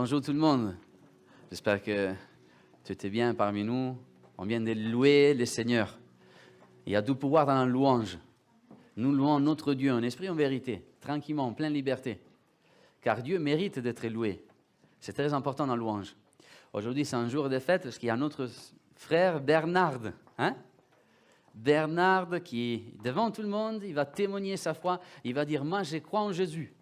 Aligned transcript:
Bonjour 0.00 0.20
tout 0.20 0.32
le 0.32 0.38
monde. 0.38 0.76
J'espère 1.50 1.82
que 1.82 2.12
tu 2.84 2.92
étais 2.92 3.10
bien 3.10 3.34
parmi 3.34 3.64
nous. 3.64 3.98
On 4.38 4.44
vient 4.44 4.60
de 4.60 4.70
louer 4.70 5.34
le 5.34 5.44
Seigneur. 5.44 5.98
Il 6.86 6.92
y 6.92 6.94
a 6.94 7.02
du 7.02 7.16
pouvoir 7.16 7.46
dans 7.46 7.56
la 7.56 7.66
louange. 7.66 8.16
Nous 8.96 9.10
louons 9.10 9.40
notre 9.40 9.74
Dieu 9.74 9.92
en 9.92 10.00
esprit, 10.04 10.28
en 10.28 10.36
vérité, 10.36 10.84
tranquillement, 11.00 11.46
en 11.46 11.52
pleine 11.52 11.72
liberté. 11.72 12.20
Car 13.00 13.24
Dieu 13.24 13.40
mérite 13.40 13.80
d'être 13.80 14.06
loué. 14.06 14.40
C'est 15.00 15.14
très 15.14 15.34
important 15.34 15.66
dans 15.66 15.74
la 15.74 15.80
louange. 15.80 16.14
Aujourd'hui, 16.72 17.04
c'est 17.04 17.16
un 17.16 17.28
jour 17.28 17.48
de 17.48 17.58
fête 17.58 17.82
parce 17.82 17.98
qu'il 17.98 18.06
y 18.06 18.10
a 18.10 18.16
notre 18.16 18.48
frère 18.94 19.40
Bernard. 19.40 20.12
Hein? 20.38 20.54
Bernard 21.52 22.40
qui, 22.44 22.84
devant 23.02 23.32
tout 23.32 23.42
le 23.42 23.48
monde, 23.48 23.82
il 23.82 23.94
va 23.94 24.04
témoigner 24.04 24.56
sa 24.56 24.74
foi. 24.74 25.00
Il 25.24 25.34
va 25.34 25.44
dire, 25.44 25.64
moi, 25.64 25.82
je 25.82 25.96
crois 25.96 26.20
en 26.20 26.30
Jésus. 26.30 26.72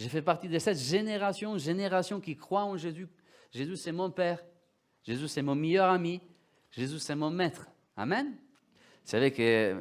J'ai 0.00 0.08
fait 0.08 0.22
partie 0.22 0.48
de 0.48 0.58
cette 0.58 0.78
génération, 0.78 1.58
génération 1.58 2.22
qui 2.22 2.34
croit 2.34 2.64
en 2.64 2.78
Jésus. 2.78 3.06
Jésus, 3.50 3.76
c'est 3.76 3.92
mon 3.92 4.10
Père. 4.10 4.42
Jésus, 5.02 5.28
c'est 5.28 5.42
mon 5.42 5.54
meilleur 5.54 5.90
ami. 5.90 6.22
Jésus, 6.70 6.98
c'est 6.98 7.14
mon 7.14 7.28
maître. 7.28 7.68
Amen. 7.98 8.28
Vous 8.30 9.10
savez 9.10 9.30
que, 9.30 9.76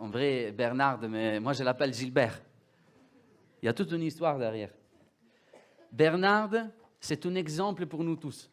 en 0.00 0.08
vrai, 0.08 0.50
Bernard, 0.50 1.08
mais 1.08 1.38
moi 1.38 1.52
je 1.52 1.62
l'appelle 1.62 1.94
Gilbert. 1.94 2.42
Il 3.62 3.66
y 3.66 3.68
a 3.68 3.72
toute 3.72 3.92
une 3.92 4.02
histoire 4.02 4.40
derrière. 4.40 4.72
Bernard, 5.92 6.50
c'est 6.98 7.24
un 7.24 7.36
exemple 7.36 7.86
pour 7.86 8.02
nous 8.02 8.16
tous. 8.16 8.50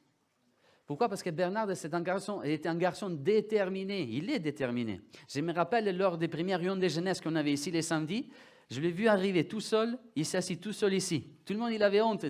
Pourquoi? 0.86 1.10
Parce 1.10 1.24
que 1.24 1.32
Bernard 1.32 1.76
c'est 1.76 1.96
un 1.96 2.02
garçon, 2.02 2.44
est 2.44 2.68
un 2.68 2.76
garçon 2.76 3.10
déterminé. 3.10 4.04
Il 4.04 4.30
est 4.30 4.40
déterminé. 4.40 5.02
Je 5.28 5.42
me 5.42 5.52
rappelle 5.52 5.98
lors 5.98 6.20
des 6.20 6.28
premières 6.28 6.60
réunions 6.60 6.76
de 6.76 6.88
jeunesse 6.88 7.20
qu'on 7.22 7.36
avait 7.36 7.54
ici 7.54 7.72
les 7.72 7.82
samedis, 7.82 8.30
je 8.72 8.80
l'ai 8.80 8.92
vu 8.92 9.10
arriver 9.10 9.46
tout 9.46 9.60
seul, 9.60 10.00
il 10.16 10.26
s'est 10.26 10.38
assis 10.38 10.58
tout 10.58 10.72
seul 10.72 10.94
ici. 10.94 11.28
Tout 11.46 11.52
le 11.52 11.60
monde, 11.60 11.74
il 11.74 11.84
avait 11.84 12.00
honte 12.00 12.26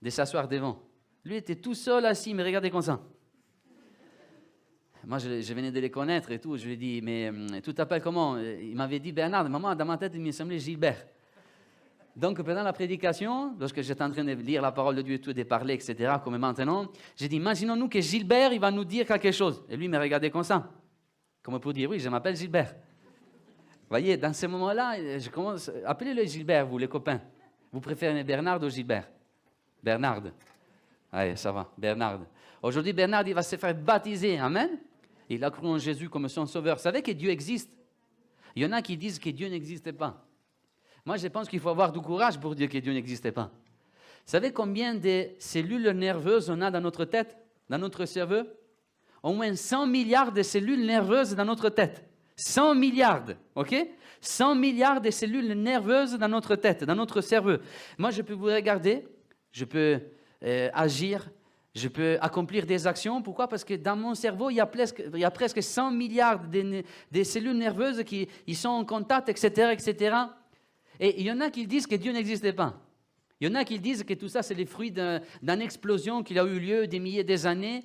de 0.00 0.10
s'asseoir 0.10 0.48
devant. 0.48 0.82
Lui 1.22 1.36
était 1.36 1.56
tout 1.56 1.74
seul 1.74 2.06
assis, 2.06 2.32
mais 2.32 2.44
regardez 2.44 2.70
comme 2.70 2.80
ça. 2.80 2.98
Moi, 5.04 5.18
je, 5.18 5.52
venais 5.52 5.70
de 5.70 5.78
les 5.78 5.90
connaître 5.90 6.32
et 6.32 6.38
tout. 6.38 6.56
Je 6.56 6.64
lui 6.64 6.72
ai 6.72 6.76
dit, 6.76 7.00
mais 7.02 7.28
hum, 7.28 7.60
tout 7.62 7.74
t'appelles 7.74 8.00
comment? 8.00 8.38
Il 8.38 8.74
m'avait 8.74 8.98
dit 8.98 9.12
Bernard. 9.12 9.50
Maman, 9.50 9.74
dans 9.74 9.84
ma 9.84 9.98
tête, 9.98 10.12
il 10.14 10.20
me 10.22 10.32
semblait 10.32 10.58
Gilbert. 10.58 11.06
Donc, 12.16 12.42
pendant 12.42 12.62
la 12.62 12.72
prédication, 12.72 13.54
lorsque 13.60 13.82
j'étais 13.82 14.02
en 14.02 14.10
train 14.10 14.24
de 14.24 14.32
lire 14.32 14.62
la 14.62 14.72
parole 14.72 14.96
de 14.96 15.02
Dieu 15.02 15.16
et 15.16 15.20
tout, 15.20 15.34
de 15.34 15.42
parler, 15.42 15.74
etc., 15.74 16.14
comme 16.24 16.38
maintenant, 16.38 16.90
j'ai 17.14 17.28
dit, 17.28 17.36
imaginons-nous 17.36 17.90
que 17.90 18.00
Gilbert, 18.00 18.50
il 18.54 18.60
va 18.60 18.70
nous 18.70 18.84
dire 18.86 19.06
quelque 19.06 19.30
chose. 19.30 19.62
Et 19.68 19.76
lui, 19.76 19.84
il 19.84 19.90
me 19.90 19.98
regardait 19.98 20.30
comme 20.30 20.42
ça. 20.42 20.72
Comme 21.42 21.60
pour 21.60 21.74
dire, 21.74 21.90
oui, 21.90 21.98
je 21.98 22.08
m'appelle 22.08 22.34
Gilbert 22.34 22.74
voyez, 23.88 24.16
dans 24.16 24.32
ce 24.32 24.46
moment-là, 24.46 25.18
je 25.18 25.28
commence. 25.30 25.70
Appelez-le 25.84 26.24
Gilbert, 26.24 26.66
vous, 26.66 26.78
les 26.78 26.88
copains. 26.88 27.20
Vous 27.72 27.80
préférez 27.80 28.24
Bernard 28.24 28.62
ou 28.62 28.68
Gilbert? 28.68 29.08
Bernard. 29.82 30.22
Allez, 31.12 31.36
ça 31.36 31.52
va, 31.52 31.70
Bernard. 31.76 32.20
Aujourd'hui, 32.62 32.92
Bernard, 32.92 33.26
il 33.26 33.34
va 33.34 33.42
se 33.42 33.56
faire 33.56 33.74
baptiser. 33.74 34.38
Amen. 34.38 34.78
Il 35.28 35.44
a 35.44 35.50
cru 35.50 35.66
en 35.66 35.78
Jésus 35.78 36.08
comme 36.08 36.28
son 36.28 36.46
sauveur. 36.46 36.76
Vous 36.76 36.82
savez 36.82 37.02
que 37.02 37.12
Dieu 37.12 37.30
existe? 37.30 37.70
Il 38.54 38.62
y 38.62 38.66
en 38.66 38.72
a 38.72 38.82
qui 38.82 38.96
disent 38.96 39.18
que 39.18 39.30
Dieu 39.30 39.48
n'existe 39.48 39.92
pas. 39.92 40.24
Moi, 41.04 41.16
je 41.16 41.28
pense 41.28 41.48
qu'il 41.48 41.60
faut 41.60 41.68
avoir 41.68 41.92
du 41.92 42.00
courage 42.00 42.38
pour 42.38 42.54
dire 42.54 42.68
que 42.68 42.78
Dieu 42.78 42.92
n'existe 42.92 43.30
pas. 43.30 43.44
Vous 43.44 44.32
savez 44.32 44.52
combien 44.52 44.94
de 44.94 45.28
cellules 45.38 45.90
nerveuses 45.90 46.50
on 46.50 46.60
a 46.60 46.70
dans 46.70 46.80
notre 46.80 47.04
tête, 47.04 47.36
dans 47.68 47.78
notre 47.78 48.04
cerveau? 48.06 48.42
Au 49.22 49.32
moins 49.32 49.54
100 49.54 49.86
milliards 49.86 50.32
de 50.32 50.42
cellules 50.42 50.84
nerveuses 50.84 51.34
dans 51.34 51.44
notre 51.44 51.68
tête. 51.68 52.04
100 52.36 52.74
milliards, 52.74 53.24
ok? 53.54 53.74
100 54.20 54.54
milliards 54.54 55.00
de 55.00 55.10
cellules 55.10 55.52
nerveuses 55.52 56.14
dans 56.14 56.28
notre 56.28 56.56
tête, 56.56 56.84
dans 56.84 56.94
notre 56.94 57.20
cerveau. 57.20 57.56
Moi, 57.98 58.10
je 58.10 58.22
peux 58.22 58.34
vous 58.34 58.46
regarder, 58.46 59.06
je 59.52 59.64
peux 59.64 60.00
euh, 60.42 60.68
agir, 60.74 61.28
je 61.74 61.88
peux 61.88 62.18
accomplir 62.20 62.66
des 62.66 62.86
actions. 62.86 63.22
Pourquoi? 63.22 63.48
Parce 63.48 63.64
que 63.64 63.74
dans 63.74 63.96
mon 63.96 64.14
cerveau, 64.14 64.50
il 64.50 64.54
y 64.54 64.60
a 64.60 64.66
presque, 64.66 65.02
il 65.12 65.20
y 65.20 65.24
a 65.24 65.30
presque 65.30 65.62
100 65.62 65.90
milliards 65.92 66.40
de, 66.48 66.82
cellules 67.22 67.56
nerveuses 67.56 68.02
qui 68.04 68.28
ils 68.46 68.56
sont 68.56 68.68
en 68.68 68.84
contact, 68.84 69.28
etc., 69.28 69.72
etc. 69.72 70.16
Et 70.98 71.20
il 71.20 71.26
y 71.26 71.30
en 71.32 71.40
a 71.40 71.50
qui 71.50 71.66
disent 71.66 71.86
que 71.86 71.96
Dieu 71.96 72.12
n'existait 72.12 72.52
pas. 72.54 72.80
Il 73.40 73.48
y 73.48 73.50
en 73.50 73.54
a 73.54 73.64
qui 73.64 73.78
disent 73.78 74.02
que 74.04 74.14
tout 74.14 74.28
ça, 74.28 74.42
c'est 74.42 74.54
le 74.54 74.64
fruit 74.64 74.90
d'une 74.90 75.60
explosion 75.60 76.22
qui 76.22 76.38
a 76.38 76.44
eu 76.44 76.58
lieu 76.58 76.86
des 76.86 76.98
milliers 76.98 77.24
d'années. 77.24 77.84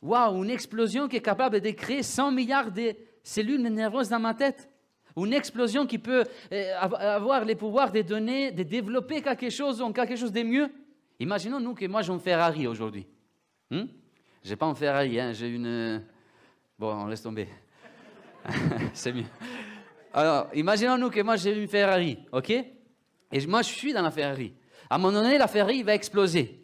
Waouh, 0.00 0.44
une 0.44 0.50
explosion 0.50 1.08
qui 1.08 1.16
est 1.16 1.22
capable 1.22 1.60
de 1.60 1.70
créer 1.70 2.02
100 2.02 2.30
milliards 2.30 2.70
de 2.70 2.94
cellules 3.28 3.62
nerveuses 3.62 4.08
dans 4.08 4.18
ma 4.18 4.34
tête. 4.34 4.68
Une 5.16 5.32
explosion 5.32 5.86
qui 5.86 5.98
peut 5.98 6.24
euh, 6.52 6.78
avoir 6.80 7.44
les 7.44 7.54
pouvoirs 7.54 7.92
de 7.92 8.02
donner, 8.02 8.52
de 8.52 8.62
développer 8.62 9.20
quelque 9.20 9.50
chose 9.50 9.82
en 9.82 9.92
quelque 9.92 10.16
chose 10.16 10.32
de 10.32 10.42
mieux. 10.42 10.70
Imaginons 11.18 11.60
nous 11.60 11.74
que 11.74 11.86
moi 11.86 12.02
j'ai 12.02 12.12
un 12.12 12.18
Ferrari 12.18 12.66
aujourd'hui. 12.66 13.06
Hmm? 13.70 13.84
Je 14.42 14.50
n'ai 14.50 14.56
pas 14.56 14.66
un 14.66 14.74
Ferrari, 14.74 15.20
hein, 15.20 15.32
j'ai 15.32 15.48
une. 15.48 16.02
Bon, 16.78 16.92
on 16.94 17.06
laisse 17.06 17.22
tomber. 17.22 17.48
C'est 18.94 19.12
mieux. 19.12 19.26
Alors, 20.14 20.48
imaginons-nous 20.54 21.10
que 21.10 21.20
moi 21.20 21.36
j'ai 21.36 21.60
une 21.60 21.68
Ferrari, 21.68 22.18
ok? 22.32 22.50
Et 22.50 23.46
moi 23.46 23.62
je 23.62 23.68
suis 23.68 23.92
dans 23.92 24.02
la 24.02 24.10
Ferrari. 24.10 24.54
À 24.88 24.94
un 24.94 24.98
moment 24.98 25.20
donné, 25.20 25.36
la 25.36 25.48
Ferrari 25.48 25.82
va 25.82 25.94
exploser. 25.94 26.62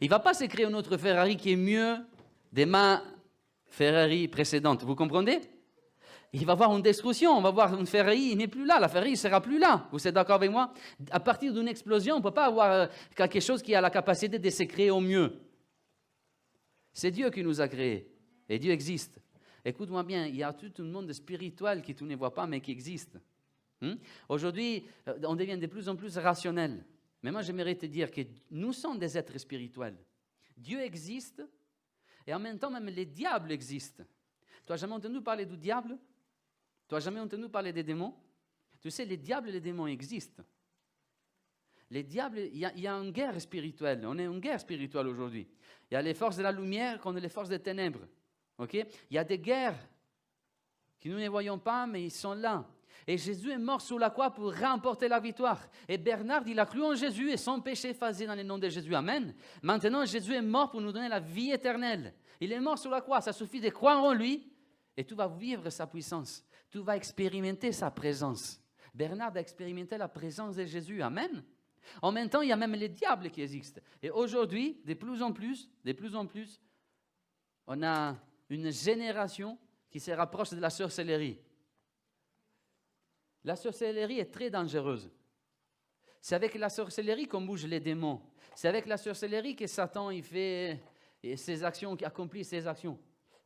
Il 0.00 0.08
va 0.08 0.20
pas 0.20 0.32
se 0.32 0.44
créer 0.44 0.64
une 0.64 0.74
autre 0.74 0.96
Ferrari 0.96 1.36
qui 1.36 1.52
est 1.52 1.56
mieux 1.56 1.96
des 2.50 2.64
ma 2.64 3.02
Ferrari 3.68 4.28
précédente. 4.28 4.84
Vous 4.84 4.94
comprenez? 4.94 5.40
Il 6.34 6.46
va 6.46 6.52
y 6.52 6.54
avoir 6.54 6.74
une 6.74 6.82
destruction, 6.82 7.32
on 7.32 7.42
va 7.42 7.50
voir 7.50 7.78
une 7.78 7.86
Ferrari, 7.86 8.30
il 8.32 8.38
n'est 8.38 8.48
plus 8.48 8.64
là, 8.64 8.80
la 8.80 8.88
Ferrari 8.88 9.10
ne 9.10 9.16
sera 9.16 9.40
plus 9.40 9.58
là. 9.58 9.86
Vous 9.92 10.06
êtes 10.06 10.14
d'accord 10.14 10.36
avec 10.36 10.50
moi? 10.50 10.72
À 11.10 11.20
partir 11.20 11.52
d'une 11.52 11.68
explosion, 11.68 12.14
on 12.14 12.18
ne 12.18 12.22
peut 12.22 12.30
pas 12.30 12.46
avoir 12.46 12.72
euh, 12.72 12.86
quelque 13.14 13.40
chose 13.40 13.62
qui 13.62 13.74
a 13.74 13.80
la 13.82 13.90
capacité 13.90 14.38
de 14.38 14.50
se 14.50 14.62
créer 14.62 14.90
au 14.90 15.00
mieux. 15.00 15.40
C'est 16.92 17.10
Dieu 17.10 17.30
qui 17.30 17.42
nous 17.42 17.60
a 17.60 17.68
créés, 17.68 18.10
et 18.48 18.58
Dieu 18.58 18.72
existe. 18.72 19.20
Écoute-moi 19.62 20.02
bien, 20.04 20.26
il 20.26 20.36
y 20.36 20.42
a 20.42 20.52
tout 20.54 20.72
un 20.78 20.84
monde 20.84 21.12
spirituel 21.12 21.82
qui 21.82 21.94
tu 21.94 22.04
ne 22.04 22.16
vois 22.16 22.32
pas, 22.32 22.46
mais 22.46 22.60
qui 22.60 22.70
existe. 22.70 23.18
Hmm? 23.82 23.94
Aujourd'hui, 24.28 24.86
euh, 25.08 25.18
on 25.24 25.36
devient 25.36 25.58
de 25.58 25.66
plus 25.66 25.86
en 25.88 25.96
plus 25.96 26.16
rationnel. 26.16 26.82
Mais 27.22 27.30
moi, 27.30 27.42
j'aimerais 27.42 27.74
te 27.74 27.86
dire 27.86 28.10
que 28.10 28.22
nous 28.50 28.72
sommes 28.72 28.98
des 28.98 29.18
êtres 29.18 29.36
spirituels. 29.38 29.98
Dieu 30.56 30.80
existe, 30.80 31.42
et 32.26 32.32
en 32.32 32.38
même 32.38 32.58
temps, 32.58 32.70
même 32.70 32.86
les 32.86 33.06
diables 33.06 33.52
existent. 33.52 34.02
Tu 34.66 34.72
as 34.72 34.76
jamais 34.76 34.94
entendu 34.94 35.20
parler 35.20 35.44
du 35.44 35.56
diable? 35.56 35.98
Tu 36.88 36.94
n'as 36.94 37.00
jamais 37.00 37.20
entendu 37.20 37.48
parler 37.48 37.72
des 37.72 37.82
démons? 37.82 38.14
Tu 38.80 38.90
sais, 38.90 39.04
les 39.04 39.16
diables 39.16 39.48
et 39.48 39.52
les 39.52 39.60
démons 39.60 39.86
existent. 39.86 40.42
Les 41.90 42.02
diables, 42.02 42.38
il 42.38 42.58
y, 42.58 42.86
a, 42.86 42.92
une 42.94 43.10
guerre 43.10 43.38
spirituelle. 43.40 44.02
On 44.06 44.18
est 44.18 44.26
en 44.26 44.38
guerre 44.38 44.58
spirituelle 44.58 45.06
aujourd'hui. 45.06 45.46
Il 45.90 45.94
y 45.94 45.96
a 45.96 46.02
les 46.02 46.14
forces 46.14 46.38
de 46.38 46.42
la 46.42 46.50
lumière 46.50 46.98
contre 46.98 47.20
les 47.20 47.28
forces 47.28 47.50
des 47.50 47.58
ténèbres. 47.58 48.00
Ok? 48.58 48.74
Il 48.74 49.14
y 49.14 49.18
a 49.18 49.24
des 49.24 49.38
guerres 49.38 49.76
que 51.00 51.08
nous 51.08 51.18
ne 51.18 51.28
voyons 51.28 51.58
pas, 51.58 51.86
mais 51.86 52.04
ils 52.04 52.10
sont 52.10 52.32
là. 52.32 52.66
Et 53.06 53.18
Jésus 53.18 53.50
est 53.50 53.58
mort 53.58 53.80
sur 53.80 53.98
la 53.98 54.10
croix 54.10 54.30
pour 54.30 54.56
remporter 54.56 55.06
la 55.06 55.20
victoire. 55.20 55.60
Et 55.86 55.98
Bernard, 55.98 56.46
il 56.46 56.58
a 56.58 56.66
cru 56.66 56.82
en 56.82 56.94
Jésus 56.94 57.30
et 57.30 57.36
son 57.36 57.60
péché 57.60 57.90
effacé 57.90 58.26
dans 58.26 58.34
le 58.34 58.42
nom 58.42 58.58
de 58.58 58.68
Jésus. 58.68 58.94
Amen. 58.94 59.34
Maintenant, 59.60 60.04
Jésus 60.04 60.32
est 60.32 60.42
mort 60.42 60.70
pour 60.70 60.80
nous 60.80 60.92
donner 60.92 61.08
la 61.08 61.20
vie 61.20 61.50
éternelle. 61.50 62.14
Il 62.40 62.52
est 62.52 62.60
mort 62.60 62.78
sur 62.78 62.90
la 62.90 63.00
croix. 63.00 63.20
Ça 63.20 63.32
suffit 63.32 63.60
de 63.60 63.68
croire 63.68 64.02
en 64.02 64.14
lui 64.14 64.50
et 64.96 65.04
tu 65.04 65.14
vas 65.14 65.28
vivre 65.28 65.68
sa 65.70 65.86
puissance 65.86 66.44
tu 66.72 66.78
vas 66.78 66.96
expérimenter 66.96 67.70
sa 67.70 67.90
présence. 67.90 68.58
Bernard 68.94 69.36
a 69.36 69.40
expérimenté 69.40 69.98
la 69.98 70.08
présence 70.08 70.56
de 70.56 70.64
Jésus. 70.64 71.02
Amen. 71.02 71.44
En 72.00 72.10
même 72.10 72.30
temps, 72.30 72.40
il 72.40 72.48
y 72.48 72.52
a 72.52 72.56
même 72.56 72.72
les 72.72 72.88
diables 72.88 73.30
qui 73.30 73.42
existent. 73.42 73.80
Et 74.02 74.10
aujourd'hui, 74.10 74.80
de 74.86 74.94
plus 74.94 75.22
en 75.22 75.32
plus, 75.32 75.68
de 75.84 75.92
plus 75.92 76.16
en 76.16 76.26
plus, 76.26 76.60
on 77.66 77.82
a 77.82 78.16
une 78.48 78.72
génération 78.72 79.58
qui 79.90 80.00
se 80.00 80.12
rapproche 80.12 80.50
de 80.50 80.60
la 80.60 80.70
sorcellerie. 80.70 81.38
La 83.44 83.56
sorcellerie 83.56 84.20
est 84.20 84.32
très 84.32 84.48
dangereuse. 84.48 85.10
C'est 86.22 86.36
avec 86.36 86.54
la 86.54 86.70
sorcellerie 86.70 87.26
qu'on 87.26 87.42
bouge 87.42 87.66
les 87.66 87.80
démons. 87.80 88.22
C'est 88.54 88.68
avec 88.68 88.86
la 88.86 88.96
sorcellerie 88.96 89.56
que 89.56 89.66
Satan 89.66 90.10
il 90.10 90.22
fait 90.22 90.80
ses 91.36 91.62
actions, 91.64 91.96
qui 91.96 92.04
accomplit 92.04 92.44
ses 92.44 92.66
actions. 92.66 92.98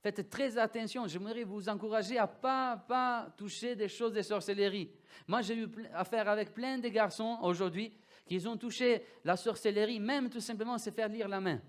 Faites 0.07 0.31
très 0.31 0.57
attention. 0.57 1.09
J'aimerais 1.09 1.43
vous 1.43 1.69
encourager 1.69 2.17
à 2.17 2.29
ne 2.29 2.41
pas, 2.41 2.77
pas 2.77 3.29
toucher 3.37 3.75
des 3.75 3.89
choses 3.89 4.13
de 4.13 4.23
sorcellerie. 4.23 4.89
Moi, 5.27 5.43
j'ai 5.43 5.57
eu 5.57 5.67
affaire 5.93 6.29
avec 6.29 6.55
plein 6.55 6.79
de 6.79 6.87
garçons 6.87 7.41
aujourd'hui 7.43 7.93
qui 8.25 8.47
ont 8.47 8.57
touché 8.57 9.03
la 9.25 9.37
sorcellerie, 9.37 9.99
même 9.99 10.31
tout 10.31 10.39
simplement 10.39 10.79
se 10.79 10.91
faire 10.91 11.09
lire 11.09 11.27
la 11.27 11.41
main. 11.41 11.61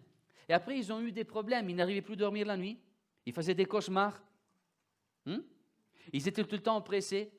Et 0.47 0.53
après, 0.53 0.77
ils 0.77 0.93
ont 0.93 1.01
eu 1.01 1.11
des 1.11 1.23
problèmes. 1.23 1.67
Ils 1.67 1.75
n'arrivaient 1.75 2.03
plus 2.03 2.13
à 2.13 2.17
dormir 2.17 2.45
la 2.45 2.55
nuit. 2.55 2.77
Ils 3.25 3.33
faisaient 3.33 3.55
des 3.55 3.65
cauchemars. 3.65 4.21
Hmm? 5.25 5.39
Ils 6.13 6.27
étaient 6.27 6.43
tout 6.43 6.57
le 6.57 6.61
temps 6.61 6.77
oppressés. 6.77 7.31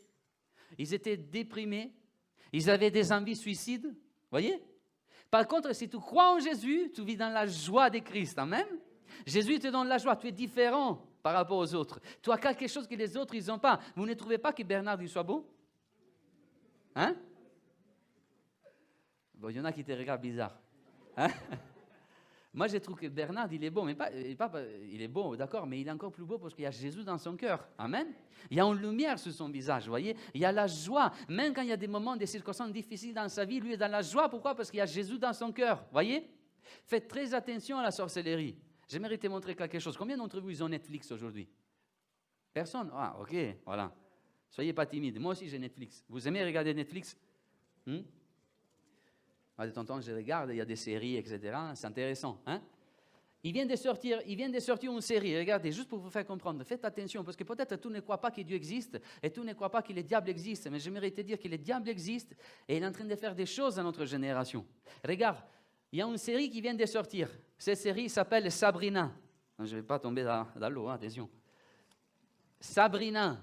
Ils 0.78 0.92
étaient 0.92 1.16
déprimés. 1.16 1.92
Ils 2.52 2.68
avaient 2.68 2.90
des 2.90 3.12
envies 3.12 3.36
suicides. 3.36 3.94
Voyez? 4.32 4.60
Par 5.30 5.46
contre, 5.46 5.72
si 5.76 5.88
tu 5.88 5.98
crois 5.98 6.34
en 6.34 6.40
Jésus, 6.40 6.90
tu 6.92 7.04
vis 7.04 7.16
dans 7.16 7.32
la 7.32 7.46
joie 7.46 7.88
de 7.88 8.00
Christ. 8.00 8.36
Amen? 8.36 8.66
Jésus 9.26 9.58
te 9.58 9.68
donne 9.68 9.88
la 9.88 9.98
joie. 9.98 10.16
Tu 10.16 10.28
es 10.28 10.32
différent 10.32 11.02
par 11.22 11.34
rapport 11.34 11.58
aux 11.58 11.74
autres. 11.74 12.00
Tu 12.22 12.30
as 12.30 12.38
quelque 12.38 12.68
chose 12.68 12.86
que 12.86 12.94
les 12.94 13.16
autres, 13.16 13.34
ils 13.34 13.46
n'ont 13.46 13.58
pas. 13.58 13.78
Vous 13.94 14.06
ne 14.06 14.14
trouvez 14.14 14.38
pas 14.38 14.52
que 14.52 14.62
Bernard, 14.62 15.00
il 15.02 15.08
soit 15.08 15.22
beau 15.22 15.46
Hein? 16.94 17.14
Bon, 19.34 19.50
il 19.50 19.56
y 19.56 19.60
en 19.60 19.64
a 19.64 19.72
qui 19.72 19.84
te 19.84 19.92
regardent 19.92 20.20
bizarre. 20.20 20.58
Hein? 21.16 21.28
Moi, 22.52 22.66
je 22.66 22.78
trouve 22.78 22.98
que 22.98 23.06
Bernard, 23.06 23.52
il 23.52 23.62
est 23.62 23.70
beau, 23.70 23.84
mais 23.84 23.94
pas, 23.94 24.10
il 24.12 25.00
est 25.00 25.06
beau, 25.06 25.36
d'accord, 25.36 25.64
mais 25.64 25.80
il 25.80 25.86
est 25.86 25.90
encore 25.92 26.10
plus 26.10 26.24
beau 26.24 26.38
parce 26.38 26.54
qu'il 26.54 26.64
y 26.64 26.66
a 26.66 26.72
Jésus 26.72 27.04
dans 27.04 27.18
son 27.18 27.36
cœur. 27.36 27.68
Amen. 27.78 28.08
Il 28.50 28.56
y 28.56 28.60
a 28.60 28.64
une 28.64 28.80
lumière 28.80 29.16
sur 29.18 29.32
son 29.32 29.48
visage, 29.48 29.84
vous 29.84 29.90
voyez? 29.90 30.16
Il 30.34 30.40
y 30.40 30.44
a 30.44 30.50
la 30.50 30.66
joie. 30.66 31.12
Même 31.28 31.54
quand 31.54 31.62
il 31.62 31.68
y 31.68 31.72
a 31.72 31.76
des 31.76 31.86
moments, 31.86 32.16
des 32.16 32.26
circonstances 32.26 32.72
difficiles 32.72 33.14
dans 33.14 33.28
sa 33.28 33.44
vie, 33.44 33.60
lui 33.60 33.74
est 33.74 33.76
dans 33.76 33.90
la 33.90 34.02
joie. 34.02 34.28
Pourquoi? 34.28 34.56
Parce 34.56 34.70
qu'il 34.70 34.78
y 34.78 34.82
a 34.82 34.86
Jésus 34.86 35.18
dans 35.18 35.32
son 35.32 35.52
cœur, 35.52 35.84
voyez? 35.92 36.28
Faites 36.84 37.06
très 37.06 37.32
attention 37.32 37.78
à 37.78 37.82
la 37.84 37.90
sorcellerie. 37.92 38.56
J'aimerais 38.88 39.18
te 39.18 39.26
montrer 39.26 39.54
quelque 39.54 39.78
chose. 39.78 39.96
Combien 39.96 40.16
d'entre 40.16 40.40
vous, 40.40 40.62
ont 40.62 40.68
Netflix 40.68 41.12
aujourd'hui? 41.12 41.48
Personne? 42.52 42.90
Ah, 42.94 43.16
ok, 43.20 43.34
voilà. 43.64 43.94
Soyez 44.50 44.72
pas 44.72 44.86
timide. 44.86 45.18
Moi 45.20 45.32
aussi, 45.32 45.48
j'ai 45.48 45.58
Netflix. 45.58 46.04
Vous 46.08 46.26
aimez 46.26 46.42
regarder 46.42 46.72
Netflix? 46.72 47.16
Hmm? 47.86 48.00
De 49.58 49.70
temps 49.70 49.80
en 49.80 49.84
temps, 49.84 50.00
je 50.00 50.12
regarde, 50.12 50.50
il 50.50 50.56
y 50.56 50.60
a 50.60 50.64
des 50.64 50.76
séries, 50.76 51.16
etc. 51.16 51.56
C'est 51.74 51.86
intéressant. 51.86 52.40
Hein? 52.46 52.62
Il 53.42 53.52
vient, 53.52 53.66
de 53.66 53.76
sortir, 53.76 54.20
il 54.26 54.36
vient 54.36 54.48
de 54.48 54.58
sortir 54.58 54.92
une 54.92 55.00
série, 55.00 55.38
regardez, 55.38 55.70
juste 55.70 55.88
pour 55.88 55.98
vous 55.98 56.10
faire 56.10 56.26
comprendre. 56.26 56.64
Faites 56.64 56.84
attention, 56.84 57.22
parce 57.22 57.36
que 57.36 57.44
peut-être 57.44 57.76
tu 57.76 57.88
ne 57.88 58.00
crois 58.00 58.18
pas 58.18 58.30
que 58.30 58.40
Dieu 58.40 58.56
existe, 58.56 59.00
et 59.22 59.30
tu 59.30 59.40
ne 59.40 59.52
crois 59.52 59.70
pas 59.70 59.82
que 59.82 59.92
le 59.92 60.02
diable 60.02 60.30
existe, 60.30 60.68
mais 60.70 60.80
j'aimerais 60.80 61.10
te 61.10 61.20
dire 61.20 61.38
que 61.38 61.46
le 61.46 61.58
diable 61.58 61.88
existe, 61.88 62.34
et 62.66 62.76
il 62.76 62.82
est 62.82 62.86
en 62.86 62.92
train 62.92 63.04
de 63.04 63.14
faire 63.14 63.34
des 63.34 63.46
choses 63.46 63.76
dans 63.76 63.84
notre 63.84 64.04
génération. 64.06 64.66
Regarde, 65.04 65.38
il 65.92 66.00
y 66.00 66.02
a 66.02 66.06
une 66.06 66.18
série 66.18 66.50
qui 66.50 66.60
vient 66.60 66.74
de 66.74 66.86
sortir. 66.86 67.30
Cette 67.58 67.78
série 67.78 68.08
s'appelle 68.08 68.50
Sabrina. 68.52 69.12
Je 69.58 69.64
ne 69.64 69.80
vais 69.80 69.86
pas 69.86 69.98
tomber 69.98 70.22
dans, 70.22 70.70
l'eau, 70.70 70.88
hein, 70.88 70.94
attention. 70.94 71.28
Sabrina. 72.60 73.42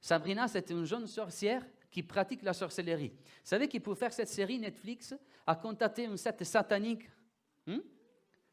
Sabrina, 0.00 0.48
c'est 0.48 0.70
une 0.70 0.86
jeune 0.86 1.06
sorcière 1.06 1.62
qui 1.90 2.02
pratique 2.02 2.42
la 2.42 2.54
sorcellerie. 2.54 3.10
Vous 3.10 3.16
savez 3.44 3.68
qu'il 3.68 3.82
pour 3.82 3.98
faire 3.98 4.12
cette 4.12 4.28
série 4.28 4.58
Netflix 4.58 5.14
a 5.46 5.54
contacté 5.54 6.04
une 6.04 6.16
secte 6.16 6.44
satanique. 6.44 7.10
Hmm? 7.66 7.80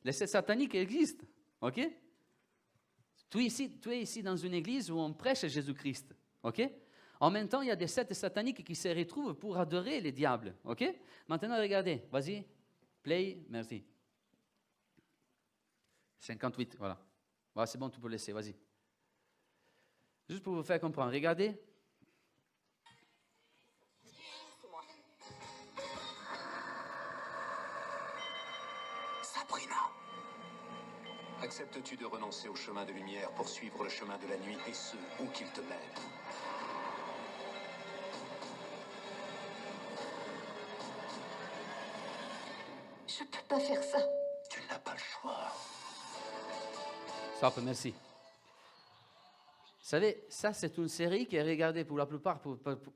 Les 0.04 0.12
sectes 0.12 0.32
sataniques 0.32 0.76
existent, 0.76 1.26
ok? 1.62 1.80
Tu 3.30 3.40
es, 3.40 3.46
ici, 3.46 3.80
tu 3.80 3.90
es 3.92 4.02
ici 4.02 4.22
dans 4.24 4.36
une 4.36 4.54
église 4.54 4.92
où 4.92 4.98
on 4.98 5.14
prêche 5.14 5.46
Jésus-Christ, 5.46 6.14
ok? 6.44 6.70
En 7.20 7.32
même 7.32 7.48
temps, 7.48 7.62
il 7.62 7.68
y 7.68 7.72
a 7.72 7.76
des 7.76 7.88
sectes 7.88 8.14
sataniques 8.14 8.64
qui 8.64 8.76
se 8.76 8.90
retrouvent 8.90 9.36
pour 9.36 9.58
adorer 9.58 10.02
les 10.02 10.12
diables, 10.12 10.56
ok? 10.66 10.84
Maintenant, 11.28 11.58
regardez, 11.60 12.04
vas-y, 12.12 12.46
play, 13.02 13.46
merci. 13.50 13.84
58, 16.20 16.76
voilà. 16.78 17.00
voilà 17.54 17.68
c'est 17.68 17.78
bon, 17.78 17.90
tu 17.90 18.00
peux 18.00 18.10
laisser, 18.10 18.32
vas-y. 18.32 18.56
Juste 20.30 20.44
pour 20.44 20.56
vous 20.56 20.64
faire 20.64 20.80
comprendre, 20.80 21.14
regardez. 21.14 21.58
Sabrina. 29.22 29.76
Acceptes-tu 31.42 31.96
de 31.96 32.06
renoncer 32.06 32.50
au 32.50 32.56
chemin 32.56 32.84
de 32.84 32.92
lumière 32.92 33.32
pour 33.36 33.48
suivre 33.48 33.84
le 33.84 33.90
chemin 33.90 34.18
de 34.18 34.28
la 34.28 34.38
nuit 34.38 34.58
et 34.68 34.74
ce, 34.74 34.98
où 35.20 35.28
qu'il 35.28 35.50
te 35.52 35.62
mène? 35.62 35.78
Je 43.08 43.24
peux 43.24 43.48
pas 43.48 43.60
faire 43.60 43.84
ça. 43.84 44.00
Tu 44.50 44.60
n'as 44.70 44.80
pas 44.80 44.94
le 44.94 45.00
choix. 45.00 45.52
Ça, 47.40 47.54
merci. 47.62 47.92
Vous 47.92 47.96
savez, 49.80 50.26
ça, 50.28 50.54
c'est 50.54 50.76
une 50.80 50.88
série 50.88 51.28
qui 51.28 51.36
est 51.36 51.44
regardée 51.44 51.86
pour 51.86 51.96
la 51.96 52.08
plupart 52.08 52.42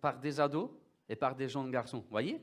par 0.01 0.19
des 0.19 0.39
ados 0.39 0.71
et 1.07 1.15
par 1.15 1.35
des 1.35 1.47
jeunes 1.47 1.69
garçons. 1.69 2.03
Voyez? 2.09 2.41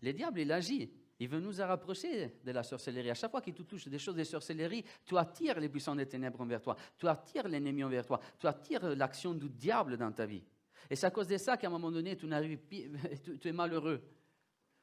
Le 0.00 0.12
diable, 0.12 0.40
il 0.40 0.52
agit. 0.52 0.92
Il 1.18 1.28
veut 1.28 1.40
nous 1.40 1.56
rapprocher 1.58 2.38
de 2.44 2.52
la 2.52 2.62
sorcellerie. 2.62 3.10
À 3.10 3.14
chaque 3.14 3.32
fois 3.32 3.40
qu'il 3.40 3.54
te 3.54 3.62
touche 3.62 3.88
des 3.88 3.98
choses 3.98 4.14
de 4.14 4.22
sorcellerie, 4.22 4.84
tu 5.04 5.18
attires 5.18 5.58
les 5.58 5.68
puissants 5.68 5.96
des 5.96 6.06
ténèbres 6.06 6.40
envers 6.40 6.62
toi. 6.62 6.76
Tu 6.96 7.08
attires 7.08 7.48
l'ennemi 7.48 7.82
envers 7.82 8.06
toi. 8.06 8.20
Tu 8.38 8.46
attires 8.46 8.94
l'action 8.94 9.34
du 9.34 9.48
diable 9.48 9.96
dans 9.96 10.12
ta 10.12 10.26
vie. 10.26 10.44
Et 10.88 10.94
c'est 10.94 11.06
à 11.06 11.10
cause 11.10 11.26
de 11.26 11.36
ça 11.36 11.56
qu'à 11.56 11.66
un 11.66 11.70
moment 11.70 11.90
donné, 11.90 12.16
tu, 12.16 12.28
tu, 13.24 13.38
tu 13.40 13.48
es 13.48 13.52
malheureux. 13.52 14.00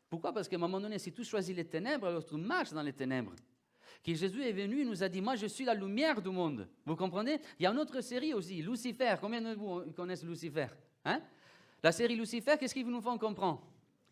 Pourquoi? 0.09 0.33
Parce 0.33 0.49
qu'à 0.49 0.57
un 0.57 0.59
moment 0.59 0.81
donné, 0.81 0.99
si 0.99 1.13
tu 1.13 1.23
choisis 1.23 1.55
les 1.55 1.65
ténèbres, 1.65 2.07
alors 2.07 2.25
tu 2.25 2.35
marches 2.35 2.73
dans 2.73 2.81
les 2.81 2.93
ténèbres 2.93 3.33
que 4.03 4.13
Jésus 4.13 4.43
est 4.43 4.51
venu, 4.51 4.81
il 4.81 4.87
nous 4.87 5.03
a 5.03 5.09
dit, 5.09 5.21
moi 5.21 5.35
je 5.35 5.47
suis 5.47 5.65
la 5.65 5.73
lumière 5.73 6.21
du 6.21 6.29
monde. 6.29 6.67
Vous 6.85 6.95
comprenez? 6.95 7.39
Il 7.59 7.63
y 7.63 7.65
a 7.65 7.71
une 7.71 7.79
autre 7.79 8.01
série 8.01 8.33
aussi, 8.33 8.61
Lucifer. 8.61 9.15
Combien 9.19 9.41
de 9.41 9.53
vous 9.53 9.91
connaissent 9.95 10.23
Lucifer? 10.23 10.67
Hein? 11.05 11.21
La 11.83 11.91
série 11.91 12.15
Lucifer, 12.15 12.57
qu'est-ce 12.59 12.73
qu'ils 12.73 12.87
nous 12.87 13.01
font 13.01 13.17
comprendre? 13.17 13.67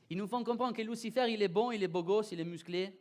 Ils 0.10 0.18
nous 0.18 0.28
font 0.28 0.44
comprendre 0.44 0.76
que 0.76 0.82
Lucifer, 0.82 1.26
il 1.30 1.42
est 1.42 1.48
bon, 1.48 1.72
il 1.72 1.84
est 1.84 1.88
beau 1.88 2.04
gosse, 2.04 2.32
il 2.32 2.40
est 2.40 2.46
musclé, 2.46 3.00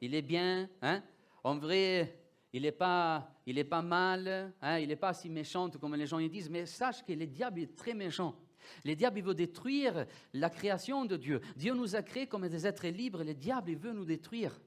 il 0.00 0.14
est 0.14 0.22
bien. 0.22 0.68
Hein? 0.82 1.02
En 1.42 1.56
vrai, 1.56 2.18
il 2.52 2.62
n'est 2.62 2.72
pas, 2.72 3.34
il 3.46 3.58
est 3.58 3.64
pas 3.64 3.80
mal, 3.80 4.52
hein? 4.60 4.78
Il 4.78 4.88
n'est 4.88 4.96
pas 4.96 5.14
si 5.14 5.30
méchant 5.30 5.70
comme 5.70 5.94
les 5.94 6.06
gens 6.06 6.18
disent, 6.20 6.50
mais 6.50 6.66
sache 6.66 7.02
que 7.02 7.12
le 7.12 7.26
diable 7.26 7.60
est 7.60 7.74
très 7.74 7.94
méchant. 7.94 8.36
Le 8.84 8.94
diable, 8.94 9.18
il 9.18 9.24
veut 9.24 9.34
détruire 9.34 10.06
la 10.34 10.50
création 10.50 11.04
de 11.04 11.16
Dieu. 11.16 11.40
Dieu 11.56 11.74
nous 11.74 11.96
a 11.96 12.02
créés 12.02 12.26
comme 12.26 12.46
des 12.46 12.66
êtres 12.66 12.86
libres, 12.88 13.24
le 13.24 13.34
diable, 13.34 13.70
il 13.70 13.78
veut 13.78 13.92
nous 13.92 14.04
détruire. 14.04 14.60